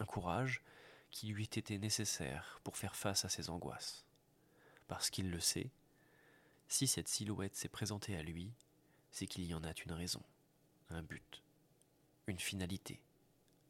Un 0.01 0.07
courage 0.07 0.63
qui 1.11 1.29
lui 1.29 1.45
été 1.45 1.79
nécessaire 1.79 2.61
pour 2.65 2.77
faire 2.77 2.97
face 2.97 3.25
à 3.25 3.29
ses 3.29 3.51
angoisses. 3.51 4.05
Parce 4.89 5.11
qu'il 5.11 5.31
le 5.31 5.41
sait, 5.41 5.71
si 6.73 6.87
cette 6.87 7.09
silhouette 7.09 7.55
s'est 7.55 7.69
présentée 7.69 8.17
à 8.17 8.23
lui, 8.23 8.51
c'est 9.11 9.27
qu'il 9.27 9.45
y 9.45 9.53
en 9.53 9.63
a 9.63 9.73
une 9.85 9.93
raison, 9.93 10.23
un 10.89 11.03
but, 11.03 11.43
une 12.27 12.39
finalité. 12.39 13.03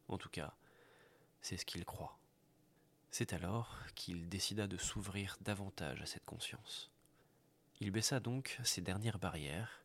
En 0.07 0.17
tout 0.17 0.29
cas, 0.29 0.55
c'est 1.41 1.57
ce 1.57 1.65
qu'il 1.65 1.83
croit. 1.83 2.17
C'est 3.11 3.33
alors 3.33 3.77
qu'il 3.95 4.29
décida 4.29 4.67
de 4.67 4.77
s'ouvrir 4.77 5.37
davantage 5.41 6.01
à 6.01 6.05
cette 6.05 6.23
conscience. 6.23 6.91
Il 7.81 7.91
baissa 7.91 8.21
donc 8.21 8.57
ses 8.63 8.79
dernières 8.79 9.19
barrières 9.19 9.83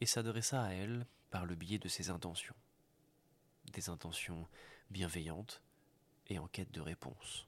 et 0.00 0.06
s'adressa 0.06 0.64
à 0.64 0.72
elle 0.72 1.06
par 1.30 1.46
le 1.46 1.54
biais 1.54 1.78
de 1.78 1.88
ses 1.88 2.10
intentions. 2.10 2.56
Des 3.72 3.90
intentions 3.90 4.48
bienveillantes 4.90 5.62
et 6.26 6.40
en 6.40 6.48
quête 6.48 6.72
de 6.72 6.80
réponse. 6.80 7.46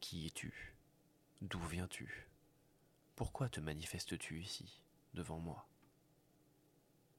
Qui 0.00 0.26
es-tu? 0.26 0.74
D'où 1.42 1.60
viens-tu? 1.60 2.29
Pourquoi 3.20 3.50
te 3.50 3.60
manifestes-tu 3.60 4.40
ici, 4.40 4.80
devant 5.12 5.38
moi? 5.38 5.68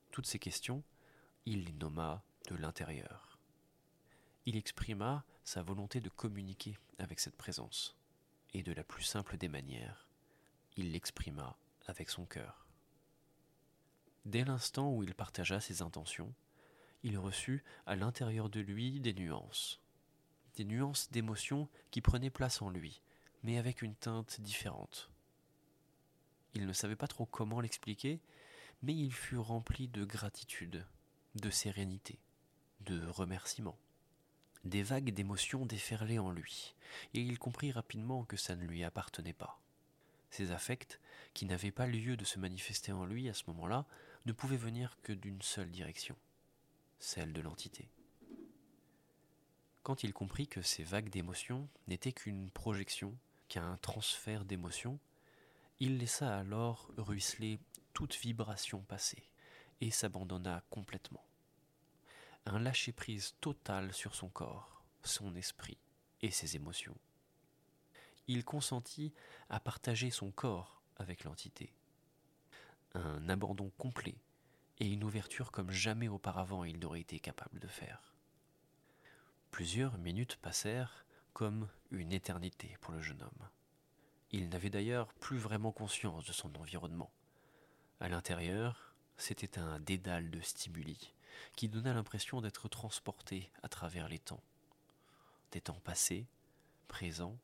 Toutes 0.09 0.25
ces 0.25 0.39
questions, 0.39 0.81
il 1.45 1.65
les 1.65 1.73
nomma 1.73 2.23
de 2.49 2.55
l'intérieur. 2.55 3.37
Il 4.47 4.57
exprima 4.57 5.23
sa 5.43 5.61
volonté 5.61 5.99
de 5.99 6.09
communiquer 6.09 6.79
avec 6.97 7.19
cette 7.19 7.37
présence, 7.37 7.95
et 8.55 8.63
de 8.63 8.73
la 8.73 8.83
plus 8.83 9.03
simple 9.03 9.37
des 9.37 9.47
manières, 9.47 10.09
il 10.75 10.91
l'exprima 10.91 11.55
avec 11.85 12.09
son 12.09 12.25
cœur. 12.25 12.65
Dès 14.25 14.43
l'instant 14.43 14.91
où 14.91 15.03
il 15.03 15.13
partagea 15.13 15.59
ses 15.59 15.83
intentions, 15.83 16.33
il 17.03 17.19
reçut 17.19 17.63
à 17.85 17.95
l'intérieur 17.95 18.49
de 18.49 18.59
lui 18.59 18.99
des 19.01 19.13
nuances, 19.13 19.79
des 20.55 20.65
nuances 20.65 21.11
d'émotions 21.11 21.69
qui 21.91 22.01
prenaient 22.01 22.31
place 22.31 22.63
en 22.63 22.71
lui, 22.71 23.03
mais 23.43 23.59
avec 23.59 23.83
une 23.83 23.93
teinte 23.93 24.41
différente. 24.41 25.11
Il 26.53 26.65
ne 26.65 26.73
savait 26.73 26.95
pas 26.95 27.07
trop 27.07 27.25
comment 27.25 27.61
l'expliquer, 27.61 28.19
mais 28.83 28.95
il 28.95 29.13
fut 29.13 29.37
rempli 29.37 29.87
de 29.87 30.03
gratitude, 30.05 30.85
de 31.35 31.49
sérénité, 31.49 32.19
de 32.81 33.05
remerciement. 33.07 33.77
Des 34.63 34.83
vagues 34.83 35.11
d'émotions 35.11 35.65
déferlaient 35.65 36.19
en 36.19 36.31
lui, 36.31 36.75
et 37.13 37.21
il 37.21 37.39
comprit 37.39 37.71
rapidement 37.71 38.25
que 38.25 38.37
ça 38.37 38.55
ne 38.55 38.65
lui 38.65 38.83
appartenait 38.83 39.33
pas. 39.33 39.59
Ces 40.29 40.51
affects, 40.51 40.99
qui 41.33 41.45
n'avaient 41.45 41.71
pas 41.71 41.87
lieu 41.87 42.15
de 42.15 42.25
se 42.25 42.39
manifester 42.39 42.91
en 42.91 43.05
lui 43.05 43.27
à 43.29 43.33
ce 43.33 43.43
moment-là, 43.47 43.85
ne 44.25 44.33
pouvaient 44.33 44.57
venir 44.57 44.97
que 45.03 45.13
d'une 45.13 45.41
seule 45.41 45.71
direction, 45.71 46.15
celle 46.99 47.33
de 47.33 47.41
l'entité. 47.41 47.89
Quand 49.83 50.03
il 50.03 50.13
comprit 50.13 50.47
que 50.47 50.61
ces 50.61 50.83
vagues 50.83 51.09
d'émotions 51.09 51.67
n'étaient 51.87 52.13
qu'une 52.13 52.51
projection, 52.51 53.17
qu'un 53.49 53.77
transfert 53.77 54.45
d'émotions, 54.45 54.99
il 55.81 55.97
laissa 55.97 56.37
alors 56.37 56.91
ruisseler 56.95 57.59
toute 57.91 58.15
vibration 58.15 58.81
passée 58.81 59.23
et 59.81 59.89
s'abandonna 59.89 60.63
complètement 60.69 61.25
un 62.45 62.59
lâcher-prise 62.59 63.33
total 63.41 63.91
sur 63.91 64.13
son 64.13 64.29
corps, 64.29 64.83
son 65.03 65.35
esprit 65.35 65.79
et 66.21 66.29
ses 66.29 66.55
émotions. 66.55 66.95
Il 68.27 68.45
consentit 68.45 69.11
à 69.49 69.59
partager 69.59 70.11
son 70.11 70.29
corps 70.29 70.83
avec 70.97 71.23
l'entité. 71.23 71.73
Un 72.93 73.27
abandon 73.27 73.71
complet 73.79 74.15
et 74.77 74.87
une 74.87 75.03
ouverture 75.03 75.51
comme 75.51 75.71
jamais 75.71 76.09
auparavant 76.09 76.63
il 76.63 76.77
n'aurait 76.77 77.01
été 77.01 77.19
capable 77.19 77.59
de 77.59 77.67
faire. 77.67 78.13
Plusieurs 79.49 79.97
minutes 79.97 80.37
passèrent 80.43 81.07
comme 81.33 81.67
une 81.89 82.13
éternité 82.13 82.77
pour 82.81 82.93
le 82.93 83.01
jeune 83.01 83.23
homme. 83.23 83.49
Il 84.33 84.49
n'avait 84.49 84.69
d'ailleurs 84.69 85.13
plus 85.15 85.37
vraiment 85.37 85.71
conscience 85.71 86.25
de 86.25 86.31
son 86.31 86.55
environnement. 86.55 87.11
À 87.99 88.07
l'intérieur, 88.07 88.95
c'était 89.17 89.59
un 89.59 89.79
dédale 89.79 90.31
de 90.31 90.39
stimuli, 90.39 91.13
qui 91.55 91.67
donna 91.67 91.93
l'impression 91.93 92.41
d'être 92.41 92.69
transporté 92.69 93.51
à 93.61 93.67
travers 93.67 94.07
les 94.07 94.19
temps. 94.19 94.43
Des 95.51 95.61
temps 95.61 95.81
passés, 95.83 96.27
présents 96.87 97.37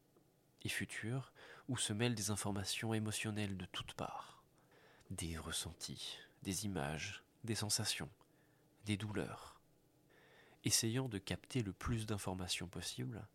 et 0.64 0.70
futurs, 0.70 1.34
où 1.68 1.78
se 1.78 1.92
mêlent 1.92 2.16
des 2.16 2.32
informations 2.32 2.94
émotionnelles 2.94 3.58
de 3.58 3.66
toutes 3.66 3.94
parts, 3.94 4.42
des 5.12 5.38
ressentis, 5.38 6.18
des 6.44 6.66
images, 6.66 7.24
des 7.44 7.56
sensations, 7.56 8.10
des 8.86 8.96
douleurs. 8.96 9.60
Essayant 10.64 11.10
de 11.10 11.18
capter 11.18 11.64
le 11.64 11.74
plus 11.74 12.06
d'informations 12.06 12.68
possible, 12.68 13.28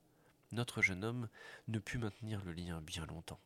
notre 0.52 0.82
jeune 0.82 1.04
homme 1.04 1.28
ne 1.68 1.78
put 1.78 1.98
maintenir 1.98 2.44
le 2.44 2.52
lien 2.52 2.80
bien 2.80 3.06
longtemps. 3.06 3.40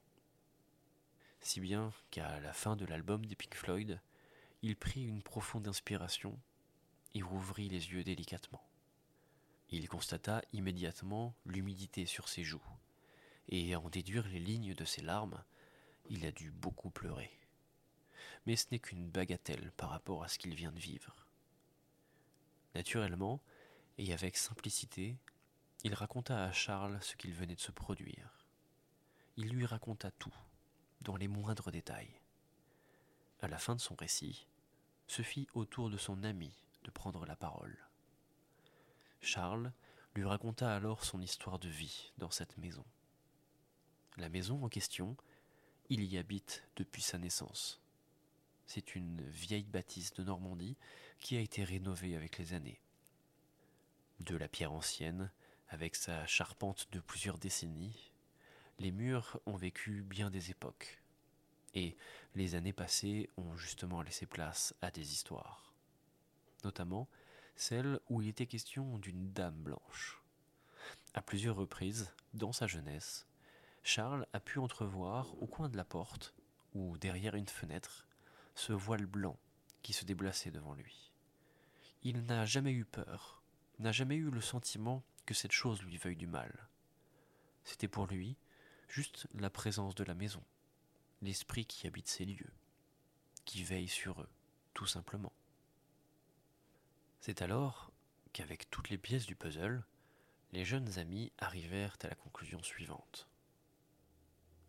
Si 1.41 1.61
bien 1.61 1.93
qu'à 2.11 2.41
la 2.41 2.53
fin 2.53 2.77
de 2.77 2.85
l'album 2.85 3.25
des 3.25 3.37
Pink 3.37 3.55
Floyd, 3.55 4.01
il 4.63 4.77
prit 4.77 5.05
une 5.05 5.23
profonde 5.23 5.69
inspiration 5.69 6.39
et 7.15 7.23
rouvrit 7.23 7.69
les 7.69 7.93
yeux 7.93 8.03
délicatement. 8.03 8.63
Il 9.71 9.89
constata 9.89 10.43
immédiatement 10.53 11.35
l'humidité 11.45 12.07
sur 12.07 12.29
ses 12.29 12.45
joues, 12.45 12.63
et 13.49 13.75
à 13.75 13.81
en 13.81 13.89
déduire 13.89 14.27
les 14.29 14.41
lignes 14.41 14.75
de 14.75 14.85
ses 14.85 15.03
larmes, 15.03 15.43
il 16.09 16.27
a 16.27 16.33
dû 16.33 16.51
beaucoup 16.51 16.91
pleurer. 16.91 17.31
Mais 18.47 18.57
ce 18.57 18.67
n'est 18.71 18.79
qu'une 18.79 19.09
bagatelle 19.09 19.73
par 19.77 19.91
rapport 19.91 20.23
à 20.23 20.29
ce 20.29 20.39
qu'il 20.39 20.55
vient 20.55 20.73
de 20.73 20.79
vivre. 20.79 21.27
Naturellement, 22.75 23.41
et 23.99 24.13
avec 24.13 24.37
simplicité, 24.37 25.17
il 25.85 25.95
raconta 25.95 26.45
à 26.45 26.53
Charles 26.53 26.99
ce 27.03 27.17
qu'il 27.17 27.33
venait 27.33 27.55
de 27.55 27.61
se 27.61 27.73
produire. 27.73 28.45
Il 29.37 29.49
lui 29.51 29.67
raconta 29.67 30.11
tout, 30.13 30.35
dans 31.03 31.17
les 31.17 31.29
moindres 31.29 31.71
détails. 31.71 32.21
À 33.41 33.49
la 33.49 33.59
fin 33.59 33.75
de 33.75 33.81
son 33.81 33.95
récit, 33.95 34.47
se 35.07 35.23
fit 35.23 35.47
autour 35.55 35.91
de 35.91 35.97
son 35.97 36.25
ami 36.25 36.53
de 36.85 36.91
prendre 36.91 37.27
la 37.27 37.37
parole. 37.37 37.77
Charles 39.21 39.73
lui 40.15 40.25
raconta 40.25 40.75
alors 40.75 41.05
son 41.05 41.21
histoire 41.21 41.59
de 41.59 41.69
vie 41.69 42.13
dans 42.19 42.31
cette 42.31 42.57
maison. 42.57 42.85
La 44.17 44.29
maison 44.29 44.65
en 44.65 44.69
question, 44.69 45.17
il 45.91 46.03
y 46.03 46.17
habite 46.17 46.65
depuis 46.77 47.03
sa 47.03 47.19
naissance. 47.19 47.81
C'est 48.67 48.97
une 48.97 49.23
vieille 49.23 49.69
bâtisse 49.69 50.13
de 50.15 50.25
Normandie 50.25 50.77
qui 51.21 51.37
a 51.37 51.41
été 51.41 51.63
rénovée 51.63 52.17
avec 52.17 52.39
les 52.39 52.55
années. 52.55 52.81
De 54.21 54.37
la 54.37 54.49
pierre 54.49 54.73
ancienne, 54.73 55.31
avec 55.69 55.97
sa 55.97 56.27
charpente 56.27 56.89
de 56.93 57.01
plusieurs 57.01 57.39
décennies, 57.39 58.13
les 58.79 58.93
murs 58.93 59.41
ont 59.47 59.57
vécu 59.57 60.03
bien 60.03 60.31
des 60.31 60.51
époques. 60.51 61.01
Et 61.75 61.97
les 62.35 62.55
années 62.55 62.73
passées 62.73 63.31
ont 63.37 63.57
justement 63.57 64.03
laissé 64.03 64.27
place 64.27 64.75
à 64.81 64.91
des 64.91 65.13
histoires 65.13 65.67
notamment 66.67 67.09
celle 67.55 68.01
où 68.11 68.21
il 68.21 68.29
était 68.29 68.47
question 68.47 68.99
d'une 68.99 69.33
dame 69.33 69.55
blanche. 69.55 70.21
À 71.15 71.23
plusieurs 71.23 71.57
reprises, 71.57 72.13
dans 72.35 72.53
sa 72.53 72.67
jeunesse, 72.67 73.27
Charles 73.83 74.27
a 74.33 74.41
pu 74.41 74.59
entrevoir 74.59 75.41
au 75.41 75.47
coin 75.47 75.69
de 75.69 75.77
la 75.77 75.85
porte, 75.85 76.35
ou 76.75 76.99
derrière 76.99 77.37
une 77.37 77.49
fenêtre, 77.49 78.07
ce 78.55 78.73
voile 78.73 79.07
blanc 79.07 79.39
qui 79.83 79.93
se 79.93 80.05
déplaçait 80.05 80.51
devant 80.51 80.75
lui. 80.75 81.13
Il 82.03 82.25
n'a 82.27 82.45
jamais 82.45 82.73
eu 82.73 82.85
peur, 82.85 83.43
n'a 83.79 83.93
jamais 83.93 84.17
eu 84.17 84.31
le 84.31 84.41
sentiment 84.41 85.03
que 85.27 85.35
cette 85.35 85.53
chose 85.53 85.83
lui 85.83 85.99
veuille 85.99 86.17
du 86.17 86.27
mal. 86.27 86.69
C'était 87.65 87.89
pour 87.89 88.07
lui 88.07 88.37
juste 88.89 89.27
la 89.35 89.51
présence 89.51 89.95
de 89.95 90.05
la 90.05 90.15
maison, 90.15 90.43
l'esprit 91.21 91.67
qui 91.67 91.87
habite 91.87 92.09
ces 92.09 92.25
lieux, 92.25 92.53
qui 93.45 93.65
veille 93.65 93.89
sur 93.89 94.23
eux, 94.23 94.29
tout 94.73 94.87
simplement. 94.87 95.33
C'est 97.21 97.43
alors 97.43 97.91
qu'avec 98.33 98.71
toutes 98.71 98.89
les 98.89 98.99
pièces 98.99 99.27
du 99.27 99.35
puzzle, 99.35 99.85
les 100.53 100.65
jeunes 100.65 100.99
amis 100.99 101.33
arrivèrent 101.39 101.97
à 102.03 102.09
la 102.09 102.15
conclusion 102.15 102.63
suivante. 102.63 103.27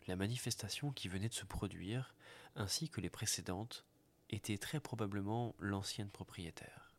La 0.08 0.16
manifestation 0.16 0.92
qui 0.92 1.08
venait 1.08 1.30
de 1.30 1.34
se 1.34 1.46
produire, 1.46 2.16
ainsi 2.56 2.90
que 2.90 3.02
les 3.02 3.10
précédentes, 3.10 3.86
était 4.30 4.58
très 4.58 4.80
probablement 4.80 5.54
l'ancienne 5.60 6.10
propriétaire. 6.10 6.94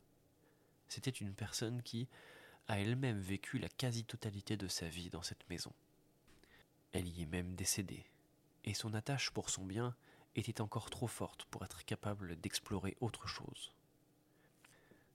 C'était 0.87 1.09
une 1.09 1.33
personne 1.33 1.83
qui 1.83 2.07
a 2.69 2.79
elle-même 2.79 3.19
vécu 3.19 3.57
la 3.57 3.67
quasi-totalité 3.67 4.55
de 4.55 4.67
sa 4.67 4.87
vie 4.87 5.09
dans 5.09 5.23
cette 5.23 5.49
maison. 5.49 5.73
Elle 6.93 7.07
y 7.07 7.23
est 7.23 7.25
même 7.25 7.55
décédée, 7.55 8.05
et 8.63 8.75
son 8.75 8.93
attache 8.93 9.31
pour 9.31 9.49
son 9.49 9.65
bien 9.65 9.95
était 10.35 10.61
encore 10.61 10.91
trop 10.91 11.07
forte 11.07 11.45
pour 11.45 11.65
être 11.65 11.83
capable 11.83 12.39
d'explorer 12.39 12.95
autre 13.01 13.27
chose. 13.27 13.73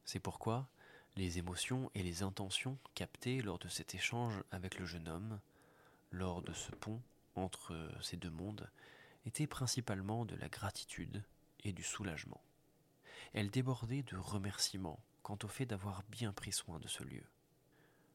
C'est 0.05 0.19
pourquoi 0.19 0.69
les 1.17 1.39
émotions 1.39 1.91
et 1.95 2.03
les 2.03 2.25
intentions 2.25 2.77
captées 2.95 3.41
lors 3.41 3.61
de 3.61 3.69
cet 3.69 3.95
échange 3.95 4.43
avec 4.51 4.79
le 4.79 4.85
jeune 4.85 5.09
homme, 5.09 5.41
lors 6.11 6.43
de 6.43 6.53
ce 6.53 6.73
pont 6.73 7.01
entre 7.37 7.89
ces 8.03 8.17
deux 8.17 8.31
mondes 8.31 8.69
était 9.27 9.47
principalement 9.47 10.25
de 10.25 10.35
la 10.35 10.49
gratitude 10.49 11.23
et 11.63 11.73
du 11.73 11.85
soulagement. 11.85 12.43
Elle 13.33 13.51
débordait 13.51 14.03
de 14.03 14.17
remerciements 14.17 14.99
quant 15.23 15.39
au 15.45 15.49
fait 15.49 15.67
d'avoir 15.67 16.03
bien 16.11 16.33
pris 16.33 16.53
soin 16.53 16.79
de 16.81 16.89
ce 16.89 17.05
lieu. 17.05 17.25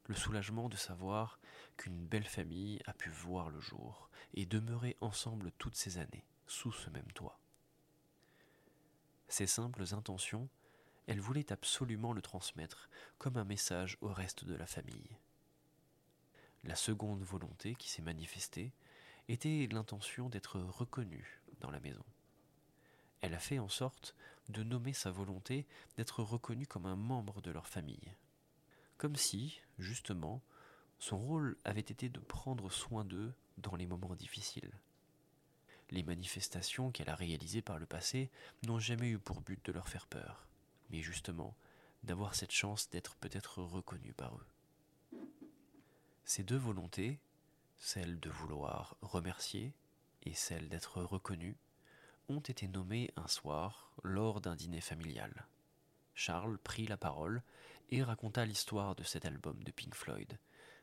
Le 0.09 0.15
soulagement 0.15 0.69
de 0.69 0.75
savoir 0.75 1.39
qu'une 1.77 2.07
belle 2.07 2.25
famille 2.25 2.81
a 2.87 2.93
pu 2.93 3.09
voir 3.09 3.51
le 3.51 3.59
jour 3.59 4.09
et 4.33 4.47
demeurer 4.47 4.97
ensemble 5.01 5.51
toutes 5.59 5.75
ces 5.75 5.99
années, 5.99 6.25
sous 6.47 6.71
ce 6.71 6.89
même 6.89 7.11
toit. 7.13 7.39
Ces 9.27 9.45
simples 9.45 9.83
intentions, 9.91 10.49
elle 11.05 11.19
voulait 11.19 11.53
absolument 11.53 12.11
le 12.11 12.23
transmettre 12.23 12.89
comme 13.19 13.37
un 13.37 13.43
message 13.43 13.99
au 14.01 14.11
reste 14.11 14.45
de 14.45 14.55
la 14.55 14.65
famille. 14.65 15.15
La 16.63 16.75
seconde 16.75 17.21
volonté 17.21 17.75
qui 17.75 17.87
s'est 17.87 18.01
manifestée 18.01 18.73
était 19.27 19.69
l'intention 19.71 20.27
d'être 20.27 20.59
reconnue 20.59 21.39
dans 21.61 21.69
la 21.69 21.79
maison. 21.79 22.05
Elle 23.21 23.35
a 23.35 23.39
fait 23.39 23.59
en 23.59 23.69
sorte 23.69 24.15
de 24.47 24.63
nommer 24.63 24.93
sa 24.93 25.11
volonté 25.11 25.67
d'être 25.97 26.23
reconnue 26.23 26.65
comme 26.65 26.87
un 26.87 26.95
membre 26.95 27.43
de 27.43 27.51
leur 27.51 27.67
famille. 27.67 28.15
Comme 28.99 29.15
si, 29.15 29.62
justement, 29.77 30.43
son 30.99 31.17
rôle 31.17 31.57
avait 31.63 31.79
été 31.79 32.09
de 32.09 32.19
prendre 32.19 32.69
soin 32.69 33.05
d'eux 33.05 33.33
dans 33.57 33.77
les 33.77 33.88
moments 33.88 34.13
difficiles. 34.13 34.73
Les 35.89 36.03
manifestations 36.03 36.91
qu'elle 36.91 37.09
a 37.09 37.15
réalisées 37.15 37.62
par 37.62 37.79
le 37.79 37.85
passé 37.85 38.29
n'ont 38.67 38.77
jamais 38.77 39.07
eu 39.07 39.17
pour 39.17 39.39
but 39.39 39.65
de 39.65 39.71
leur 39.71 39.88
faire 39.88 40.05
peur, 40.05 40.45
mais 40.89 41.01
justement 41.01 41.55
d'avoir 42.03 42.35
cette 42.35 42.51
chance 42.51 42.89
d'être 42.89 43.15
peut-être 43.15 43.63
reconnue 43.63 44.12
par 44.12 44.35
eux. 44.35 45.17
Ces 46.25 46.43
deux 46.43 46.57
volontés, 46.57 47.21
celle 47.77 48.19
de 48.19 48.29
vouloir 48.29 48.97
remercier 49.01 49.73
et 50.23 50.33
celle 50.33 50.67
d'être 50.67 51.01
reconnue, 51.01 51.55
ont 52.27 52.41
été 52.41 52.67
nommées 52.67 53.12
un 53.15 53.29
soir 53.29 53.93
lors 54.03 54.41
d'un 54.41 54.57
dîner 54.57 54.81
familial. 54.81 55.47
Charles 56.19 56.58
prit 56.58 56.86
la 56.86 56.97
parole 56.97 57.41
et 57.91 58.03
raconta 58.03 58.45
l'histoire 58.45 58.93
de 58.93 59.03
cet 59.03 59.23
album 59.23 59.63
de 59.63 59.71
Pink 59.71 59.95
Floyd, 59.95 60.38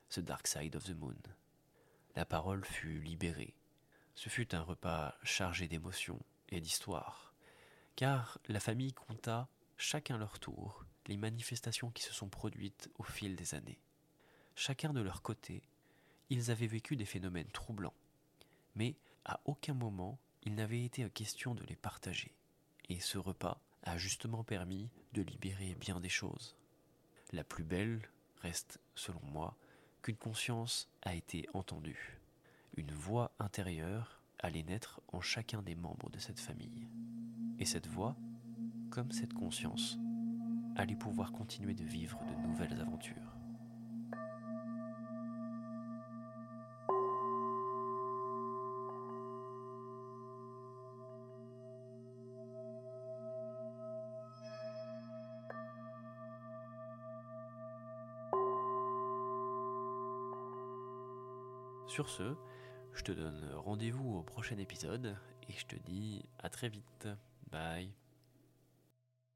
The 0.08 0.20
Dark 0.20 0.46
Side 0.46 0.76
of 0.76 0.84
the 0.84 0.96
Moon. 0.98 1.18
La 2.14 2.24
parole 2.24 2.64
fut 2.64 3.00
libérée. 3.00 3.52
Ce 4.14 4.30
fut 4.30 4.54
un 4.54 4.62
repas 4.62 5.14
chargé 5.22 5.68
d'émotions 5.68 6.22
et 6.48 6.62
d'histoire, 6.62 7.34
car 7.96 8.38
la 8.48 8.60
famille 8.60 8.94
compta, 8.94 9.46
chacun 9.76 10.16
leur 10.16 10.38
tour, 10.38 10.86
les 11.06 11.18
manifestations 11.18 11.90
qui 11.90 12.02
se 12.02 12.14
sont 12.14 12.30
produites 12.30 12.88
au 12.98 13.02
fil 13.02 13.36
des 13.36 13.54
années. 13.54 13.82
Chacun 14.54 14.94
de 14.94 15.02
leur 15.02 15.20
côté, 15.20 15.62
ils 16.30 16.50
avaient 16.50 16.66
vécu 16.66 16.96
des 16.96 17.04
phénomènes 17.04 17.50
troublants, 17.50 17.94
mais 18.74 18.96
à 19.26 19.38
aucun 19.44 19.74
moment 19.74 20.18
il 20.44 20.54
n'avait 20.54 20.82
été 20.82 21.06
question 21.10 21.54
de 21.54 21.64
les 21.64 21.76
partager. 21.76 22.34
Et 22.88 23.00
ce 23.00 23.18
repas 23.18 23.60
a 23.86 23.96
justement 23.96 24.44
permis 24.44 24.90
de 25.12 25.22
libérer 25.22 25.76
bien 25.80 26.00
des 26.00 26.08
choses. 26.08 26.56
La 27.32 27.44
plus 27.44 27.64
belle 27.64 28.02
reste, 28.42 28.80
selon 28.94 29.20
moi, 29.22 29.56
qu'une 30.02 30.16
conscience 30.16 30.88
a 31.02 31.14
été 31.14 31.48
entendue. 31.54 32.18
Une 32.76 32.92
voix 32.92 33.32
intérieure 33.38 34.20
allait 34.38 34.64
naître 34.64 35.00
en 35.12 35.20
chacun 35.20 35.62
des 35.62 35.74
membres 35.74 36.10
de 36.10 36.18
cette 36.18 36.40
famille. 36.40 36.88
Et 37.58 37.64
cette 37.64 37.86
voix, 37.86 38.16
comme 38.90 39.12
cette 39.12 39.32
conscience, 39.32 39.96
allait 40.76 40.96
pouvoir 40.96 41.32
continuer 41.32 41.74
de 41.74 41.84
vivre 41.84 42.18
de 42.26 42.46
nouvelles 42.46 42.80
aventures. 42.80 43.35
Sur 61.96 62.10
ce, 62.10 62.36
je 62.92 63.04
te 63.04 63.12
donne 63.12 63.48
rendez-vous 63.54 64.18
au 64.18 64.22
prochain 64.22 64.58
épisode 64.58 65.16
et 65.48 65.52
je 65.54 65.64
te 65.64 65.76
dis 65.76 66.22
à 66.38 66.50
très 66.50 66.68
vite. 66.68 67.08
Bye. 67.50 67.88